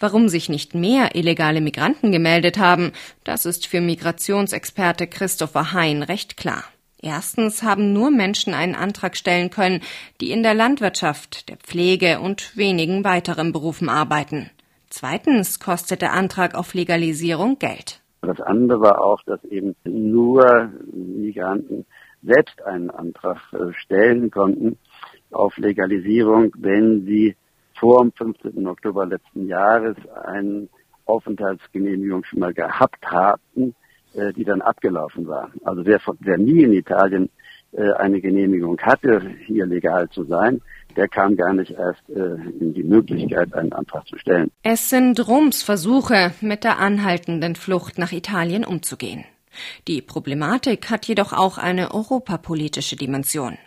Warum 0.00 0.28
sich 0.28 0.48
nicht 0.48 0.74
mehr 0.74 1.14
illegale 1.14 1.60
Migranten 1.60 2.12
gemeldet 2.12 2.58
haben, 2.58 2.92
das 3.24 3.46
ist 3.46 3.66
für 3.66 3.80
Migrationsexperte 3.80 5.06
Christopher 5.06 5.72
Hein 5.72 6.02
recht 6.02 6.36
klar. 6.36 6.64
Erstens 7.00 7.62
haben 7.62 7.92
nur 7.92 8.10
Menschen 8.10 8.54
einen 8.54 8.74
Antrag 8.74 9.16
stellen 9.16 9.50
können, 9.50 9.82
die 10.20 10.30
in 10.30 10.42
der 10.42 10.54
Landwirtschaft, 10.54 11.50
der 11.50 11.58
Pflege 11.58 12.20
und 12.20 12.56
wenigen 12.56 13.04
weiteren 13.04 13.52
Berufen 13.52 13.90
arbeiten. 13.90 14.50
Zweitens 14.88 15.60
kostet 15.60 16.00
der 16.00 16.14
Antrag 16.14 16.54
auf 16.54 16.72
Legalisierung 16.72 17.58
Geld. 17.58 18.00
Das 18.22 18.40
andere 18.40 18.80
war 18.80 19.04
auch, 19.04 19.22
dass 19.24 19.44
eben 19.44 19.76
nur 19.84 20.70
Migranten 20.92 21.84
selbst 22.22 22.62
einen 22.62 22.90
Antrag 22.90 23.38
äh, 23.52 23.72
stellen 23.74 24.30
konnten 24.30 24.78
auf 25.30 25.58
Legalisierung, 25.58 26.52
wenn 26.56 27.04
sie 27.04 27.36
vor 27.84 28.00
dem 28.00 28.12
15. 28.14 28.66
Oktober 28.66 29.04
letzten 29.04 29.46
Jahres 29.46 29.94
eine 30.24 30.68
Aufenthaltsgenehmigung 31.04 32.24
schon 32.24 32.38
mal 32.38 32.54
gehabt 32.54 33.04
hatten, 33.04 33.74
äh, 34.14 34.32
die 34.32 34.44
dann 34.44 34.62
abgelaufen 34.62 35.26
war. 35.26 35.50
Also 35.64 35.84
wer, 35.84 36.00
wer 36.20 36.38
nie 36.38 36.62
in 36.62 36.72
Italien 36.72 37.28
äh, 37.72 37.92
eine 37.92 38.22
Genehmigung 38.22 38.80
hatte, 38.80 39.20
hier 39.44 39.66
legal 39.66 40.08
zu 40.08 40.24
sein, 40.24 40.62
der 40.96 41.08
kam 41.08 41.36
gar 41.36 41.52
nicht 41.52 41.72
erst 41.72 42.08
äh, 42.08 42.36
in 42.58 42.72
die 42.72 42.84
Möglichkeit, 42.84 43.52
einen 43.52 43.74
Antrag 43.74 44.06
zu 44.06 44.16
stellen. 44.16 44.50
Es 44.62 44.88
sind 44.88 45.28
Roms 45.28 45.62
Versuche, 45.62 46.32
mit 46.40 46.64
der 46.64 46.78
anhaltenden 46.78 47.54
Flucht 47.54 47.98
nach 47.98 48.12
Italien 48.12 48.64
umzugehen. 48.64 49.26
Die 49.88 50.00
Problematik 50.00 50.88
hat 50.88 51.04
jedoch 51.04 51.34
auch 51.34 51.58
eine 51.58 51.92
europapolitische 51.92 52.96
Dimension. 52.96 53.58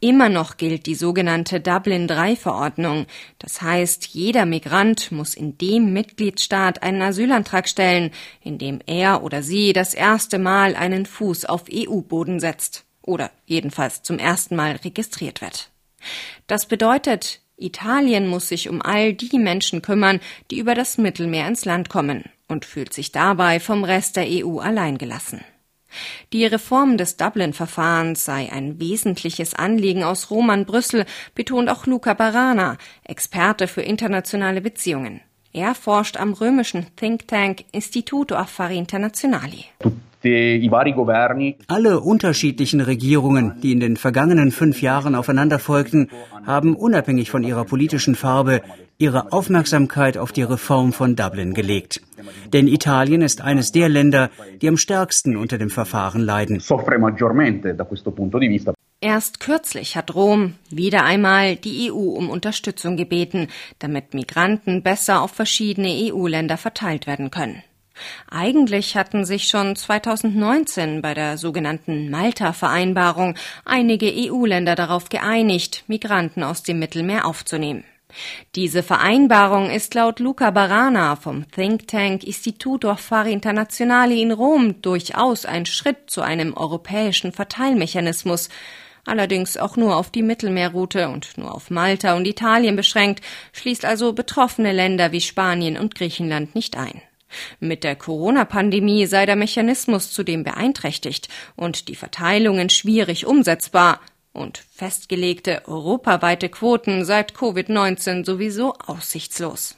Immer 0.00 0.28
noch 0.28 0.56
gilt 0.56 0.86
die 0.86 0.94
sogenannte 0.94 1.60
Dublin 1.60 2.08
III 2.08 2.36
Verordnung. 2.36 3.06
Das 3.38 3.62
heißt, 3.62 4.06
jeder 4.06 4.46
Migrant 4.46 5.12
muss 5.12 5.34
in 5.34 5.58
dem 5.58 5.92
Mitgliedstaat 5.92 6.82
einen 6.82 7.02
Asylantrag 7.02 7.68
stellen, 7.68 8.10
in 8.42 8.58
dem 8.58 8.80
er 8.86 9.22
oder 9.22 9.42
sie 9.42 9.72
das 9.72 9.94
erste 9.94 10.38
Mal 10.38 10.76
einen 10.76 11.06
Fuß 11.06 11.44
auf 11.46 11.64
EU-Boden 11.72 12.40
setzt 12.40 12.84
oder 13.02 13.30
jedenfalls 13.46 14.02
zum 14.02 14.18
ersten 14.18 14.56
Mal 14.56 14.76
registriert 14.84 15.40
wird. 15.40 15.70
Das 16.46 16.66
bedeutet, 16.66 17.40
Italien 17.56 18.26
muss 18.26 18.48
sich 18.48 18.68
um 18.68 18.82
all 18.82 19.14
die 19.14 19.38
Menschen 19.38 19.82
kümmern, 19.82 20.20
die 20.50 20.58
über 20.58 20.74
das 20.74 20.98
Mittelmeer 20.98 21.48
ins 21.48 21.64
Land 21.64 21.88
kommen 21.88 22.24
und 22.48 22.64
fühlt 22.64 22.92
sich 22.92 23.12
dabei 23.12 23.60
vom 23.60 23.82
Rest 23.82 24.16
der 24.16 24.26
EU 24.28 24.58
alleingelassen. 24.58 25.40
Die 26.32 26.44
Reform 26.44 26.98
des 26.98 27.16
Dublin-Verfahrens 27.16 28.24
sei 28.24 28.50
ein 28.52 28.80
wesentliches 28.80 29.54
Anliegen 29.54 30.04
aus 30.04 30.30
Rom 30.30 30.50
an 30.50 30.66
Brüssel, 30.66 31.06
betont 31.34 31.68
auch 31.68 31.86
Luca 31.86 32.14
Barana, 32.14 32.76
Experte 33.04 33.68
für 33.68 33.82
internationale 33.82 34.60
Beziehungen. 34.60 35.20
Er 35.52 35.74
forscht 35.74 36.18
am 36.18 36.34
römischen 36.34 36.94
Think 36.96 37.28
Tank 37.28 37.64
Istituto 37.72 38.34
Affari 38.34 38.76
Internazionali. 38.76 39.64
Alle 41.68 42.00
unterschiedlichen 42.00 42.80
Regierungen, 42.80 43.54
die 43.62 43.72
in 43.72 43.80
den 43.80 43.96
vergangenen 43.96 44.50
fünf 44.50 44.82
Jahren 44.82 45.14
aufeinander 45.14 45.58
folgten, 45.58 46.08
haben 46.44 46.76
unabhängig 46.76 47.30
von 47.30 47.42
ihrer 47.42 47.64
politischen 47.64 48.14
Farbe 48.14 48.62
ihre 48.98 49.32
Aufmerksamkeit 49.32 50.18
auf 50.18 50.32
die 50.32 50.42
Reform 50.42 50.92
von 50.92 51.16
Dublin 51.16 51.54
gelegt. 51.54 52.00
Denn 52.52 52.66
Italien 52.66 53.22
ist 53.22 53.40
eines 53.40 53.72
der 53.72 53.88
Länder, 53.88 54.30
die 54.60 54.68
am 54.68 54.76
stärksten 54.76 55.36
unter 55.36 55.58
dem 55.58 55.70
Verfahren 55.70 56.22
leiden. 56.22 56.62
Erst 59.00 59.40
kürzlich 59.40 59.96
hat 59.96 60.14
Rom 60.14 60.54
wieder 60.70 61.04
einmal 61.04 61.56
die 61.56 61.92
EU 61.92 61.96
um 61.96 62.30
Unterstützung 62.30 62.96
gebeten, 62.96 63.48
damit 63.78 64.14
Migranten 64.14 64.82
besser 64.82 65.20
auf 65.20 65.32
verschiedene 65.32 65.90
EU-Länder 65.90 66.56
verteilt 66.56 67.06
werden 67.06 67.30
können. 67.30 67.62
Eigentlich 68.30 68.96
hatten 68.96 69.24
sich 69.24 69.48
schon 69.48 69.76
2019 69.76 71.02
bei 71.02 71.14
der 71.14 71.38
sogenannten 71.38 72.10
Malta-Vereinbarung 72.10 73.36
einige 73.64 74.12
EU-Länder 74.12 74.74
darauf 74.74 75.08
geeinigt, 75.08 75.84
Migranten 75.86 76.42
aus 76.42 76.62
dem 76.62 76.78
Mittelmeer 76.78 77.26
aufzunehmen. 77.26 77.84
Diese 78.54 78.82
Vereinbarung 78.82 79.70
ist 79.70 79.94
laut 79.94 80.20
Luca 80.20 80.50
Barana 80.50 81.16
vom 81.16 81.50
Think 81.50 81.88
Tank 81.88 82.24
Istituto 82.24 82.90
Affari 82.90 83.32
Internazionali 83.32 84.22
in 84.22 84.32
Rom 84.32 84.80
durchaus 84.80 85.44
ein 85.44 85.66
Schritt 85.66 86.08
zu 86.08 86.22
einem 86.22 86.54
europäischen 86.54 87.32
Verteilmechanismus. 87.32 88.48
allerdings 89.08 89.56
auch 89.56 89.76
nur 89.76 89.96
auf 89.96 90.10
die 90.10 90.22
Mittelmeerroute 90.22 91.08
und 91.08 91.38
nur 91.38 91.54
auf 91.54 91.70
Malta 91.70 92.16
und 92.16 92.26
Italien 92.26 92.74
beschränkt, 92.74 93.24
schließt 93.52 93.84
also 93.84 94.12
betroffene 94.12 94.72
Länder 94.72 95.12
wie 95.12 95.20
Spanien 95.20 95.76
und 95.76 95.94
Griechenland 95.94 96.56
nicht 96.56 96.76
ein. 96.76 97.00
Mit 97.60 97.84
der 97.84 97.96
Corona-Pandemie 97.96 99.06
sei 99.06 99.26
der 99.26 99.36
Mechanismus 99.36 100.12
zudem 100.12 100.44
beeinträchtigt 100.44 101.28
und 101.56 101.88
die 101.88 101.96
Verteilungen 101.96 102.70
schwierig 102.70 103.26
umsetzbar 103.26 104.00
und 104.32 104.58
festgelegte 104.58 105.62
europaweite 105.66 106.48
Quoten 106.48 107.04
seit 107.04 107.32
Covid-19 107.32 108.24
sowieso 108.24 108.74
aussichtslos. 108.74 109.76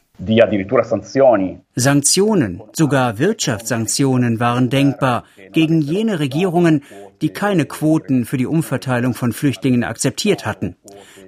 Sanktionen, 1.75 2.63
sogar 2.73 3.19
Wirtschaftssanktionen 3.19 4.41
waren 4.41 4.69
denkbar 4.69 5.25
gegen 5.53 5.81
jene 5.81 6.19
Regierungen, 6.19 6.83
die 7.23 7.29
keine 7.29 7.67
Quoten 7.67 8.25
für 8.25 8.37
die 8.37 8.47
Umverteilung 8.47 9.15
von 9.15 9.33
Flüchtlingen 9.33 9.85
akzeptiert 9.85 10.45
hatten. 10.45 10.77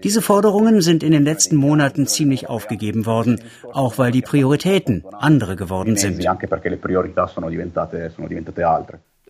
Diese 0.03 0.23
Forderungen 0.23 0.81
sind 0.81 1.03
in 1.03 1.13
den 1.13 1.25
letzten 1.25 1.57
Monaten 1.57 2.07
ziemlich 2.07 2.49
aufgegeben 2.49 3.07
worden, 3.07 3.41
auch 3.73 3.99
weil 3.99 4.11
die 4.11 4.23
Prioritäten 4.23 5.05
andere 5.13 5.57
geworden 5.57 5.97
sind. 5.97 6.19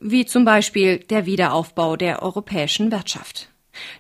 Wie 0.03 0.25
zum 0.25 0.45
Beispiel 0.47 0.99
der 0.99 1.27
Wiederaufbau 1.27 1.97
der 1.97 2.23
europäischen 2.23 2.91
Wirtschaft. 2.91 3.50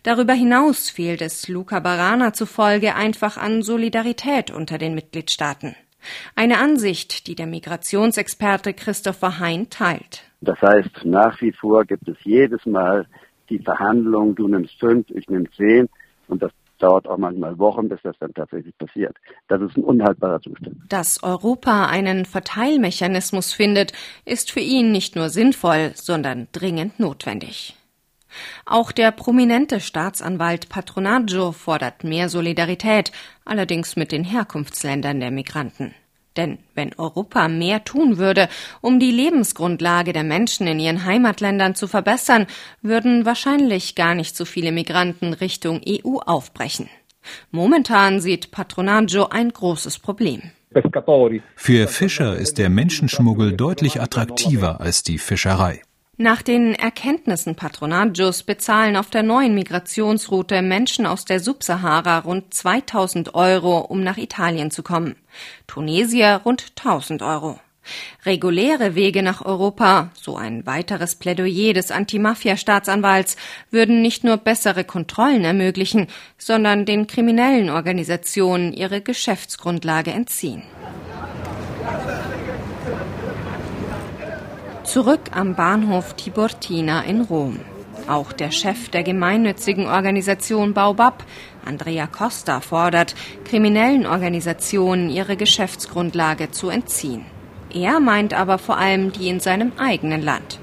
Darüber 0.02 0.32
hinaus 0.32 0.90
fehlt 0.90 1.22
es 1.22 1.48
Luca 1.48 1.80
Barana 1.80 2.32
zufolge 2.32 2.94
einfach 2.94 3.36
an 3.36 3.62
Solidarität 3.62 4.50
unter 4.50 4.78
den 4.78 4.94
Mitgliedstaaten. 4.94 5.74
Eine 6.34 6.58
Ansicht, 6.58 7.26
die 7.26 7.34
der 7.34 7.46
Migrationsexperte 7.46 8.72
Christopher 8.74 9.38
Hein 9.38 9.68
teilt. 9.70 10.24
Das 10.40 10.60
heißt, 10.62 11.04
nach 11.04 11.40
wie 11.42 11.52
vor 11.52 11.84
gibt 11.84 12.08
es 12.08 12.16
jedes 12.24 12.64
Mal 12.64 13.06
die 13.50 13.58
Verhandlung, 13.58 14.34
du 14.34 14.48
nimmst 14.48 14.78
fünf, 14.78 15.10
ich 15.10 15.28
nehme 15.28 15.50
zehn 15.56 15.88
und 16.28 16.42
das 16.42 16.52
dauert 16.78 17.06
auch 17.06 17.18
manchmal 17.18 17.58
Wochen, 17.58 17.88
bis 17.88 18.00
das 18.02 18.16
dann 18.18 18.32
tatsächlich 18.32 18.76
passiert. 18.78 19.16
Das 19.48 19.60
ist 19.60 19.76
ein 19.76 19.84
unhaltbarer 19.84 20.40
Zustand. 20.40 20.76
Dass 20.88 21.22
Europa 21.22 21.86
einen 21.86 22.24
Verteilmechanismus 22.24 23.52
findet, 23.52 23.92
ist 24.24 24.50
für 24.50 24.60
ihn 24.60 24.90
nicht 24.92 25.14
nur 25.14 25.28
sinnvoll, 25.28 25.92
sondern 25.94 26.48
dringend 26.52 26.98
notwendig. 26.98 27.76
Auch 28.64 28.92
der 28.92 29.10
prominente 29.10 29.80
Staatsanwalt 29.80 30.68
Patronaggio 30.68 31.52
fordert 31.52 32.04
mehr 32.04 32.28
Solidarität, 32.28 33.12
allerdings 33.44 33.96
mit 33.96 34.12
den 34.12 34.24
Herkunftsländern 34.24 35.20
der 35.20 35.30
Migranten. 35.30 35.94
Denn 36.36 36.58
wenn 36.74 36.94
Europa 36.96 37.48
mehr 37.48 37.84
tun 37.84 38.16
würde, 38.16 38.48
um 38.80 39.00
die 39.00 39.10
Lebensgrundlage 39.10 40.12
der 40.12 40.22
Menschen 40.22 40.66
in 40.66 40.78
ihren 40.78 41.04
Heimatländern 41.04 41.74
zu 41.74 41.88
verbessern, 41.88 42.46
würden 42.82 43.26
wahrscheinlich 43.26 43.96
gar 43.96 44.14
nicht 44.14 44.36
so 44.36 44.44
viele 44.44 44.70
Migranten 44.70 45.32
Richtung 45.32 45.80
EU 45.86 46.18
aufbrechen. 46.18 46.88
Momentan 47.50 48.20
sieht 48.20 48.50
Patronaggio 48.50 49.26
ein 49.28 49.50
großes 49.52 49.98
Problem. 49.98 50.42
Für 51.56 51.88
Fischer 51.88 52.36
ist 52.36 52.58
der 52.58 52.70
Menschenschmuggel 52.70 53.52
deutlich 53.56 54.00
attraktiver 54.00 54.80
als 54.80 55.02
die 55.02 55.18
Fischerei. 55.18 55.82
Nach 56.22 56.42
den 56.42 56.74
Erkenntnissen 56.74 57.54
Patronaggios 57.54 58.42
bezahlen 58.42 58.98
auf 58.98 59.08
der 59.08 59.22
neuen 59.22 59.54
Migrationsroute 59.54 60.60
Menschen 60.60 61.06
aus 61.06 61.24
der 61.24 61.40
Subsahara 61.40 62.18
rund 62.18 62.52
2000 62.52 63.34
Euro, 63.34 63.78
um 63.78 64.02
nach 64.02 64.18
Italien 64.18 64.70
zu 64.70 64.82
kommen. 64.82 65.16
Tunesier 65.66 66.42
rund 66.44 66.74
1000 66.76 67.22
Euro. 67.22 67.58
Reguläre 68.26 68.94
Wege 68.94 69.22
nach 69.22 69.42
Europa, 69.42 70.10
so 70.12 70.36
ein 70.36 70.66
weiteres 70.66 71.14
Plädoyer 71.14 71.72
des 71.72 71.90
Anti-Mafia-Staatsanwalts, 71.90 73.38
würden 73.70 74.02
nicht 74.02 74.22
nur 74.22 74.36
bessere 74.36 74.84
Kontrollen 74.84 75.44
ermöglichen, 75.44 76.06
sondern 76.36 76.84
den 76.84 77.06
kriminellen 77.06 77.70
Organisationen 77.70 78.74
ihre 78.74 79.00
Geschäftsgrundlage 79.00 80.10
entziehen. 80.10 80.64
Zurück 84.90 85.20
am 85.30 85.54
Bahnhof 85.54 86.14
Tiburtina 86.14 87.02
in 87.02 87.20
Rom. 87.20 87.60
Auch 88.08 88.32
der 88.32 88.50
Chef 88.50 88.88
der 88.88 89.04
gemeinnützigen 89.04 89.86
Organisation 89.86 90.74
Baobab, 90.74 91.22
Andrea 91.64 92.08
Costa, 92.08 92.60
fordert, 92.60 93.14
kriminellen 93.44 94.04
Organisationen 94.04 95.08
ihre 95.08 95.36
Geschäftsgrundlage 95.36 96.50
zu 96.50 96.70
entziehen. 96.70 97.24
Er 97.72 98.00
meint 98.00 98.34
aber 98.34 98.58
vor 98.58 98.78
allem 98.78 99.12
die 99.12 99.28
in 99.28 99.38
seinem 99.38 99.70
eigenen 99.78 100.22
Land. 100.22 100.58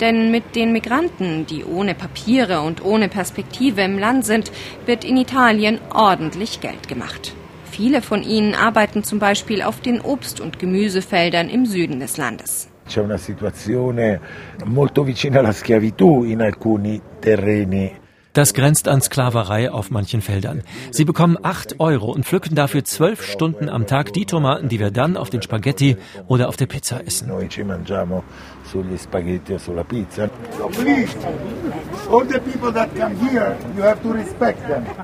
Denn 0.00 0.30
mit 0.30 0.54
den 0.54 0.72
Migranten, 0.72 1.46
die 1.46 1.64
ohne 1.64 1.94
Papiere 1.94 2.60
und 2.60 2.84
ohne 2.84 3.08
Perspektive 3.08 3.80
im 3.80 3.98
Land 3.98 4.26
sind, 4.26 4.52
wird 4.84 5.02
in 5.02 5.16
Italien 5.16 5.80
ordentlich 5.94 6.60
Geld 6.60 6.88
gemacht. 6.88 7.32
Viele 7.70 8.02
von 8.02 8.22
ihnen 8.22 8.54
arbeiten 8.54 9.02
zum 9.02 9.18
Beispiel 9.18 9.62
auf 9.62 9.80
den 9.80 10.02
Obst- 10.02 10.42
und 10.42 10.58
Gemüsefeldern 10.58 11.48
im 11.48 11.64
Süden 11.64 12.00
des 12.00 12.18
Landes. 12.18 12.68
C'è 12.86 13.00
una 13.00 13.16
situazione 13.16 14.20
molto 14.64 15.02
vicina 15.02 15.38
alla 15.38 15.52
schiavitù 15.52 16.24
in 16.24 16.42
alcuni 16.42 17.00
terreni 17.18 18.00
das 18.32 18.54
grenzt 18.54 18.88
an 18.88 19.00
Sklaverei 19.00 19.70
auf 19.70 19.90
manchen 19.90 20.22
Feldern. 20.22 20.62
Sie 20.90 21.04
bekommen 21.04 21.36
acht 21.42 21.80
Euro 21.80 22.10
und 22.12 22.24
pflücken 22.24 22.54
dafür 22.54 22.84
zwölf 22.84 23.24
Stunden 23.24 23.68
am 23.68 23.86
Tag 23.86 24.12
die 24.12 24.26
Tomaten, 24.26 24.68
die 24.68 24.80
wir 24.80 24.90
dann 24.90 25.16
auf 25.16 25.30
den 25.30 25.42
Spaghetti 25.42 25.96
oder 26.28 26.48
auf 26.48 26.56
der 26.56 26.66
Pizza 26.66 27.06
essen. 27.06 27.30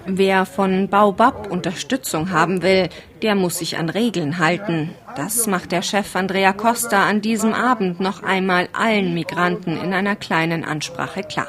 Wer 0.07 0.47
von 0.47 0.89
Baobab 0.89 1.51
Unterstützung 1.51 2.31
haben 2.31 2.63
will, 2.63 2.89
der 3.23 3.35
muss 3.35 3.59
sich 3.59 3.77
an 3.77 3.89
Regeln 3.89 4.39
halten. 4.39 4.91
Das 5.17 5.47
macht 5.47 5.73
der 5.73 5.83
Chef 5.83 6.15
Andrea 6.15 6.53
Costa 6.53 7.09
an 7.09 7.21
diesem 7.21 7.53
Abend 7.53 8.01
noch 8.01 8.23
einmal 8.23 8.69
allen 8.73 9.15
Migranten 9.15 9.77
in 9.77 9.93
einer 9.93 10.17
kleinen 10.17 10.65
Ansprache 10.65 11.23
klar. 11.23 11.49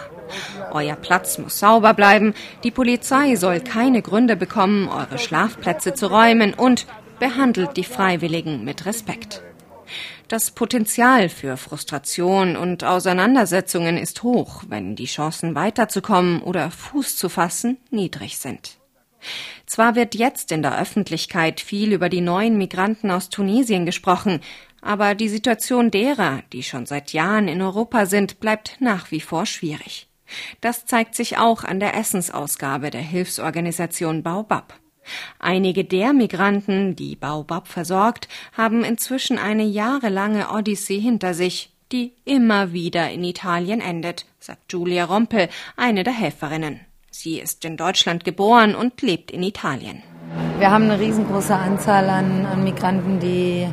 Euer 0.72 0.96
Platz 0.96 1.38
muss 1.38 1.60
sauber 1.60 1.94
bleiben, 1.94 2.34
die 2.64 2.72
Polizei 2.72 3.36
soll 3.36 3.60
keine 3.60 4.02
Gründe 4.02 4.36
bekommen, 4.36 4.88
eure 4.88 5.18
Schlafplätze 5.18 5.94
zu 5.94 6.08
räumen 6.08 6.54
und 6.54 6.88
behandelt 7.20 7.78
die 7.78 7.84
Freiwilligen 7.84 8.64
mit 8.64 8.86
Respekt. 8.86 9.42
Das 10.28 10.52
Potenzial 10.52 11.28
für 11.30 11.58
Frustration 11.58 12.56
und 12.56 12.84
Auseinandersetzungen 12.84 13.98
ist 13.98 14.22
hoch, 14.22 14.64
wenn 14.68 14.96
die 14.96 15.06
Chancen 15.06 15.56
weiterzukommen 15.56 16.42
oder 16.42 16.70
Fuß 16.70 17.18
zu 17.18 17.30
fassen 17.30 17.78
niedrig 17.90 18.38
sind. 18.38 18.78
Zwar 19.66 19.96
wird 19.96 20.16
jetzt 20.16 20.52
in 20.52 20.62
der 20.62 20.80
Öffentlichkeit 20.80 21.60
viel 21.60 21.94
über 21.94 22.10
die 22.10 22.22
neuen 22.22 22.58
Migranten 22.58 23.12
aus 23.12 23.30
Tunesien 23.30 23.86
gesprochen, 23.86 24.40
aber 24.82 25.16
die 25.16 25.30
Situation 25.30 25.92
derer, 25.92 26.44
die 26.54 26.64
schon 26.64 26.86
seit 26.86 27.12
Jahren 27.12 27.48
in 27.48 27.62
Europa 27.62 28.06
sind, 28.06 28.40
bleibt 28.40 28.78
nach 28.80 29.12
wie 29.12 29.20
vor 29.20 29.46
schwierig. 29.46 30.09
Das 30.62 30.86
zeigt 30.86 31.16
sich 31.16 31.38
auch 31.38 31.64
an 31.64 31.80
der 31.80 31.96
Essensausgabe 31.96 32.90
der 32.90 33.02
Hilfsorganisation 33.02 34.24
Baobab. 34.24 34.74
Einige 35.40 35.86
der 35.86 36.14
Migranten, 36.14 36.96
die 36.96 37.16
Baobab 37.16 37.68
versorgt, 37.68 38.28
haben 38.56 38.84
inzwischen 38.84 39.38
eine 39.38 39.64
jahrelange 39.64 40.50
Odyssee 40.50 41.00
hinter 41.00 41.34
sich, 41.34 41.72
die 41.92 42.14
immer 42.26 42.74
wieder 42.74 43.10
in 43.10 43.24
Italien 43.24 43.82
endet, 43.82 44.26
sagt 44.40 44.72
Julia 44.72 45.06
Rompel, 45.06 45.50
eine 45.76 46.04
der 46.04 46.14
Helferinnen. 46.14 46.82
Sie 47.10 47.40
ist 47.40 47.66
in 47.66 47.78
Deutschland 47.78 48.24
geboren 48.24 48.76
und 48.76 49.02
lebt 49.02 49.32
in 49.32 49.42
Italien. 49.42 50.04
Wir 50.60 50.70
haben 50.70 50.84
eine 50.84 51.00
riesengroße 51.00 51.56
Anzahl 51.56 52.08
an, 52.10 52.46
an 52.46 52.64
Migranten, 52.64 53.20
die 53.20 53.68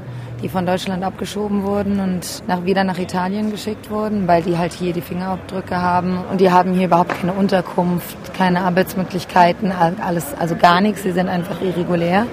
die 0.47 0.53
von 0.53 0.65
Deutschland 0.65 1.03
abgeschoben 1.03 1.65
wurden 1.65 1.99
und 1.99 2.45
nach, 2.47 2.65
wieder 2.65 2.85
nach 2.85 2.99
Italien 2.99 3.51
geschickt 3.51 3.91
wurden, 3.91 4.29
weil 4.29 4.43
die 4.43 4.57
halt 4.57 4.73
hier 4.73 4.93
die 4.93 5.01
Fingerabdrücke 5.01 5.77
haben 5.77 6.21
und 6.31 6.41
die 6.41 6.53
haben 6.53 6.73
hier 6.73 6.87
überhaupt 6.87 7.19
keine 7.19 7.33
Unterkunft, 7.33 8.17
keine 8.33 8.61
Arbeitsmöglichkeiten, 8.61 9.73
alles, 9.73 10.27
also 10.39 10.55
gar 10.55 10.81
nichts. 10.81 11.03
Sie 11.03 11.11
sind 11.11 11.29
einfach 11.29 11.61
irregulär. 11.61 12.27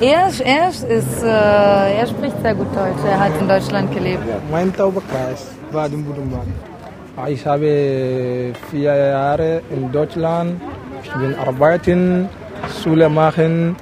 Er, 0.00 0.30
er, 0.44 0.68
ist, 0.68 0.84
äh, 0.84 1.98
er 1.98 2.06
spricht 2.06 2.40
sehr 2.42 2.54
gut 2.54 2.68
Deutsch. 2.76 3.02
Er 3.04 3.18
hat 3.18 3.32
in 3.40 3.48
Deutschland 3.48 3.92
gelebt. 3.92 4.22
Mein 4.52 4.72
Taubekreis 4.72 5.48
war 5.72 5.86
in 5.86 6.04
Budenbank. 6.04 6.46
Ich 7.26 7.44
habe 7.44 8.52
vier 8.70 8.94
Jahre 8.94 9.62
in 9.68 9.90
Deutschland. 9.90 10.60
Ich 11.02 11.12
bin 11.12 11.34
arbeiten, 11.34 12.28
Schule 12.80 13.08
machen, 13.08 13.74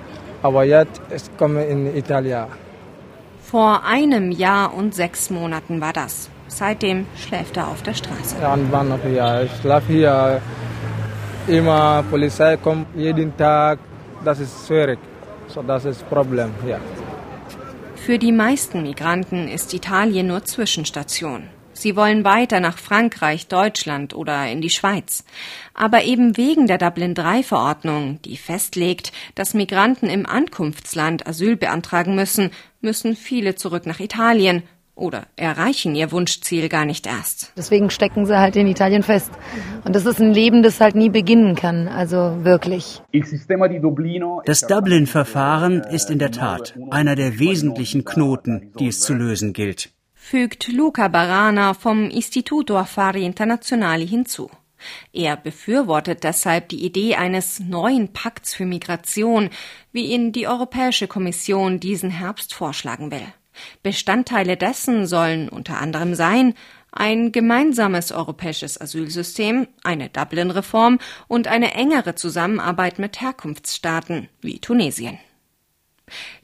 aber 0.42 0.64
jetzt 0.64 1.02
komme 1.36 1.62
ich 1.66 1.72
in 1.72 1.94
Italien. 1.94 2.65
Vor 3.50 3.84
einem 3.84 4.32
Jahr 4.32 4.74
und 4.74 4.92
sechs 4.92 5.30
Monaten 5.30 5.80
war 5.80 5.92
das. 5.92 6.28
Seitdem 6.48 7.06
schläft 7.16 7.56
er 7.56 7.68
auf 7.68 7.80
der 7.82 7.94
Straße. 7.94 8.36
Ja? 8.40 9.42
Ich 9.42 9.52
schlafe 9.60 9.92
hier. 9.92 10.40
Immer 11.46 12.04
Polizei 12.10 12.56
kommt 12.56 12.88
jeden 12.96 13.36
Tag. 13.36 13.78
Das 14.24 14.40
ist 14.40 14.66
schwierig. 14.66 14.98
So, 15.46 15.62
das 15.62 15.84
ist 15.84 16.00
das 16.00 16.08
Problem 16.08 16.50
hier. 16.64 16.80
Für 17.94 18.18
die 18.18 18.32
meisten 18.32 18.82
Migranten 18.82 19.46
ist 19.46 19.72
Italien 19.74 20.26
nur 20.26 20.44
Zwischenstation. 20.44 21.44
Sie 21.76 21.94
wollen 21.94 22.24
weiter 22.24 22.60
nach 22.60 22.78
Frankreich, 22.78 23.48
Deutschland 23.48 24.14
oder 24.14 24.50
in 24.50 24.62
die 24.62 24.70
Schweiz. 24.70 25.24
Aber 25.74 26.04
eben 26.04 26.38
wegen 26.38 26.66
der 26.66 26.78
Dublin-III-Verordnung, 26.78 28.18
die 28.24 28.38
festlegt, 28.38 29.12
dass 29.34 29.52
Migranten 29.52 30.08
im 30.08 30.24
Ankunftsland 30.24 31.26
Asyl 31.26 31.56
beantragen 31.56 32.14
müssen, 32.14 32.50
müssen 32.80 33.14
viele 33.14 33.56
zurück 33.56 33.84
nach 33.84 34.00
Italien 34.00 34.62
oder 34.94 35.26
erreichen 35.36 35.94
ihr 35.94 36.10
Wunschziel 36.12 36.70
gar 36.70 36.86
nicht 36.86 37.06
erst. 37.06 37.52
Deswegen 37.58 37.90
stecken 37.90 38.24
sie 38.24 38.38
halt 38.38 38.56
in 38.56 38.66
Italien 38.66 39.02
fest. 39.02 39.30
Und 39.84 39.94
das 39.94 40.06
ist 40.06 40.18
ein 40.18 40.32
Leben, 40.32 40.62
das 40.62 40.80
halt 40.80 40.94
nie 40.94 41.10
beginnen 41.10 41.54
kann, 41.54 41.88
also 41.88 42.42
wirklich. 42.42 43.02
Das 44.46 44.60
Dublin-Verfahren 44.66 45.82
ist 45.82 46.10
in 46.10 46.18
der 46.18 46.30
Tat 46.30 46.74
einer 46.90 47.14
der 47.14 47.38
wesentlichen 47.38 48.06
Knoten, 48.06 48.72
die 48.78 48.88
es 48.88 49.00
zu 49.00 49.12
lösen 49.12 49.52
gilt 49.52 49.90
fügt 50.28 50.66
Luca 50.72 51.06
Barana 51.06 51.72
vom 51.72 52.10
Istituto 52.10 52.76
Affari 52.76 53.24
Internazionali 53.24 54.08
hinzu. 54.08 54.50
Er 55.12 55.36
befürwortet 55.36 56.24
deshalb 56.24 56.68
die 56.68 56.84
Idee 56.84 57.14
eines 57.14 57.60
neuen 57.60 58.12
Pakts 58.12 58.52
für 58.52 58.66
Migration, 58.66 59.50
wie 59.92 60.06
ihn 60.06 60.32
die 60.32 60.48
Europäische 60.48 61.06
Kommission 61.06 61.78
diesen 61.78 62.10
Herbst 62.10 62.54
vorschlagen 62.54 63.12
will. 63.12 63.26
Bestandteile 63.84 64.56
dessen 64.56 65.06
sollen 65.06 65.48
unter 65.48 65.78
anderem 65.80 66.16
sein 66.16 66.54
ein 66.90 67.30
gemeinsames 67.30 68.10
europäisches 68.10 68.80
Asylsystem, 68.80 69.68
eine 69.84 70.08
Dublin-Reform 70.08 70.98
und 71.28 71.46
eine 71.46 71.74
engere 71.74 72.16
Zusammenarbeit 72.16 72.98
mit 72.98 73.20
Herkunftsstaaten 73.20 74.28
wie 74.40 74.58
Tunesien. 74.58 75.20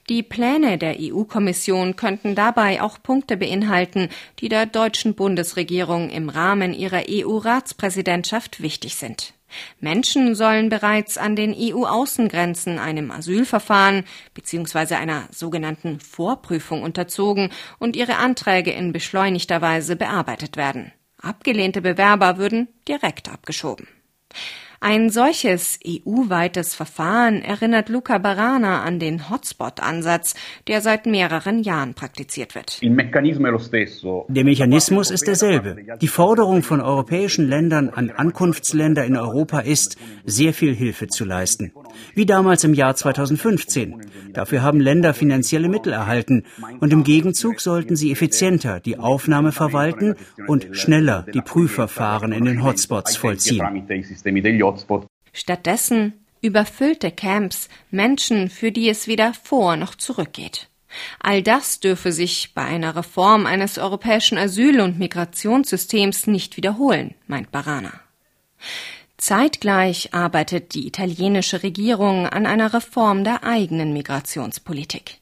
Die 0.08 0.22
Pläne 0.22 0.78
der 0.78 0.96
EU-Kommission 0.98 1.96
könnten 1.96 2.34
dabei 2.34 2.82
auch 2.82 3.02
Punkte 3.02 3.36
beinhalten, 3.36 4.08
die 4.40 4.48
der 4.48 4.66
deutschen 4.66 5.14
Bundesregierung 5.14 6.10
im 6.10 6.28
Rahmen 6.28 6.74
ihrer 6.74 7.02
EU-Ratspräsidentschaft 7.08 8.60
wichtig 8.60 8.96
sind. 8.96 9.34
Menschen 9.80 10.34
sollen 10.34 10.68
bereits 10.68 11.18
an 11.18 11.36
den 11.36 11.54
EU-Außengrenzen 11.56 12.78
einem 12.78 13.10
Asylverfahren 13.10 14.04
bzw. 14.34 14.94
einer 14.94 15.28
sogenannten 15.30 16.00
Vorprüfung 16.00 16.82
unterzogen 16.82 17.50
und 17.78 17.96
ihre 17.96 18.16
Anträge 18.16 18.72
in 18.72 18.92
beschleunigter 18.92 19.60
Weise 19.60 19.96
bearbeitet 19.96 20.56
werden. 20.56 20.92
Abgelehnte 21.20 21.82
Bewerber 21.82 22.38
würden 22.38 22.68
direkt 22.88 23.28
abgeschoben. 23.28 23.86
Ein 24.84 25.10
solches 25.10 25.78
EU-weites 25.86 26.74
Verfahren 26.74 27.42
erinnert 27.42 27.88
Luca 27.88 28.18
Barana 28.18 28.82
an 28.82 28.98
den 28.98 29.30
Hotspot-Ansatz, 29.30 30.34
der 30.66 30.80
seit 30.80 31.06
mehreren 31.06 31.62
Jahren 31.62 31.94
praktiziert 31.94 32.56
wird. 32.56 32.82
Der 32.82 32.90
Mechanismus 34.44 35.10
ist 35.12 35.28
derselbe. 35.28 35.76
Die 36.00 36.08
Forderung 36.08 36.64
von 36.64 36.80
europäischen 36.80 37.48
Ländern 37.48 37.90
an 37.90 38.10
Ankunftsländer 38.10 39.04
in 39.04 39.16
Europa 39.16 39.60
ist, 39.60 39.98
sehr 40.24 40.52
viel 40.52 40.74
Hilfe 40.74 41.06
zu 41.06 41.24
leisten. 41.24 41.72
Wie 42.14 42.26
damals 42.26 42.64
im 42.64 42.74
Jahr 42.74 42.94
2015. 42.94 43.96
Dafür 44.32 44.62
haben 44.62 44.80
Länder 44.80 45.14
finanzielle 45.14 45.68
Mittel 45.68 45.92
erhalten 45.92 46.44
und 46.80 46.92
im 46.92 47.04
Gegenzug 47.04 47.60
sollten 47.60 47.96
sie 47.96 48.12
effizienter 48.12 48.80
die 48.80 48.98
Aufnahme 48.98 49.52
verwalten 49.52 50.16
und 50.46 50.68
schneller 50.72 51.26
die 51.32 51.40
Prüfverfahren 51.40 52.32
in 52.32 52.44
den 52.44 52.62
Hotspots 52.62 53.16
vollziehen. 53.16 53.86
Stattdessen 55.32 56.12
überfüllte 56.42 57.10
Camps, 57.10 57.68
Menschen, 57.90 58.50
für 58.50 58.72
die 58.72 58.88
es 58.88 59.06
weder 59.06 59.32
vor 59.34 59.76
noch 59.76 59.94
zurückgeht. 59.94 60.68
All 61.20 61.42
das 61.42 61.80
dürfe 61.80 62.12
sich 62.12 62.52
bei 62.54 62.62
einer 62.62 62.96
Reform 62.96 63.46
eines 63.46 63.78
europäischen 63.78 64.36
Asyl- 64.36 64.80
und 64.80 64.98
Migrationssystems 64.98 66.26
nicht 66.26 66.56
wiederholen, 66.56 67.14
meint 67.26 67.50
Barana. 67.50 67.92
Zeitgleich 69.22 70.14
arbeitet 70.14 70.74
die 70.74 70.84
italienische 70.84 71.62
Regierung 71.62 72.26
an 72.26 72.44
einer 72.44 72.74
Reform 72.74 73.22
der 73.22 73.44
eigenen 73.44 73.92
Migrationspolitik. 73.92 75.18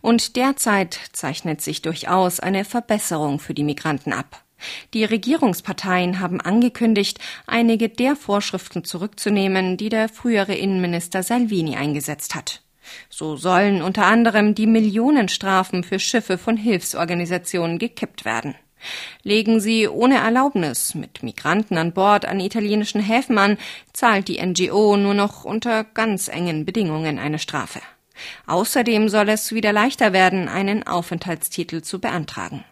Und 0.00 0.36
derzeit 0.36 0.98
zeichnet 1.12 1.60
sich 1.60 1.82
durchaus 1.82 2.40
eine 2.40 2.64
Verbesserung 2.64 3.40
für 3.40 3.52
die 3.52 3.62
Migranten 3.62 4.14
ab. 4.14 4.42
Die 4.94 5.04
Regierungsparteien 5.04 6.18
haben 6.18 6.40
angekündigt, 6.40 7.18
einige 7.46 7.90
der 7.90 8.16
Vorschriften 8.16 8.84
zurückzunehmen, 8.84 9.76
die 9.76 9.90
der 9.90 10.08
frühere 10.08 10.54
Innenminister 10.54 11.22
Salvini 11.22 11.76
eingesetzt 11.76 12.34
hat. 12.34 12.62
So 13.10 13.36
sollen 13.36 13.82
unter 13.82 14.06
anderem 14.06 14.54
die 14.54 14.66
Millionenstrafen 14.66 15.84
für 15.84 15.98
Schiffe 15.98 16.38
von 16.38 16.56
Hilfsorganisationen 16.56 17.78
gekippt 17.78 18.24
werden. 18.24 18.54
Legen 19.22 19.60
sie 19.60 19.88
ohne 19.88 20.18
Erlaubnis 20.18 20.94
mit 20.94 21.22
Migranten 21.22 21.78
an 21.78 21.92
Bord 21.92 22.24
an 22.24 22.40
italienischen 22.40 23.00
Häfen 23.00 23.38
an, 23.38 23.58
zahlt 23.92 24.28
die 24.28 24.44
NGO 24.44 24.96
nur 24.96 25.14
noch 25.14 25.44
unter 25.44 25.84
ganz 25.84 26.28
engen 26.28 26.64
Bedingungen 26.64 27.18
eine 27.18 27.38
Strafe. 27.38 27.80
Außerdem 28.46 29.08
soll 29.08 29.28
es 29.28 29.52
wieder 29.52 29.72
leichter 29.72 30.12
werden, 30.12 30.48
einen 30.48 30.86
Aufenthaltstitel 30.86 31.82
zu 31.82 32.00
beantragen. 32.00 32.64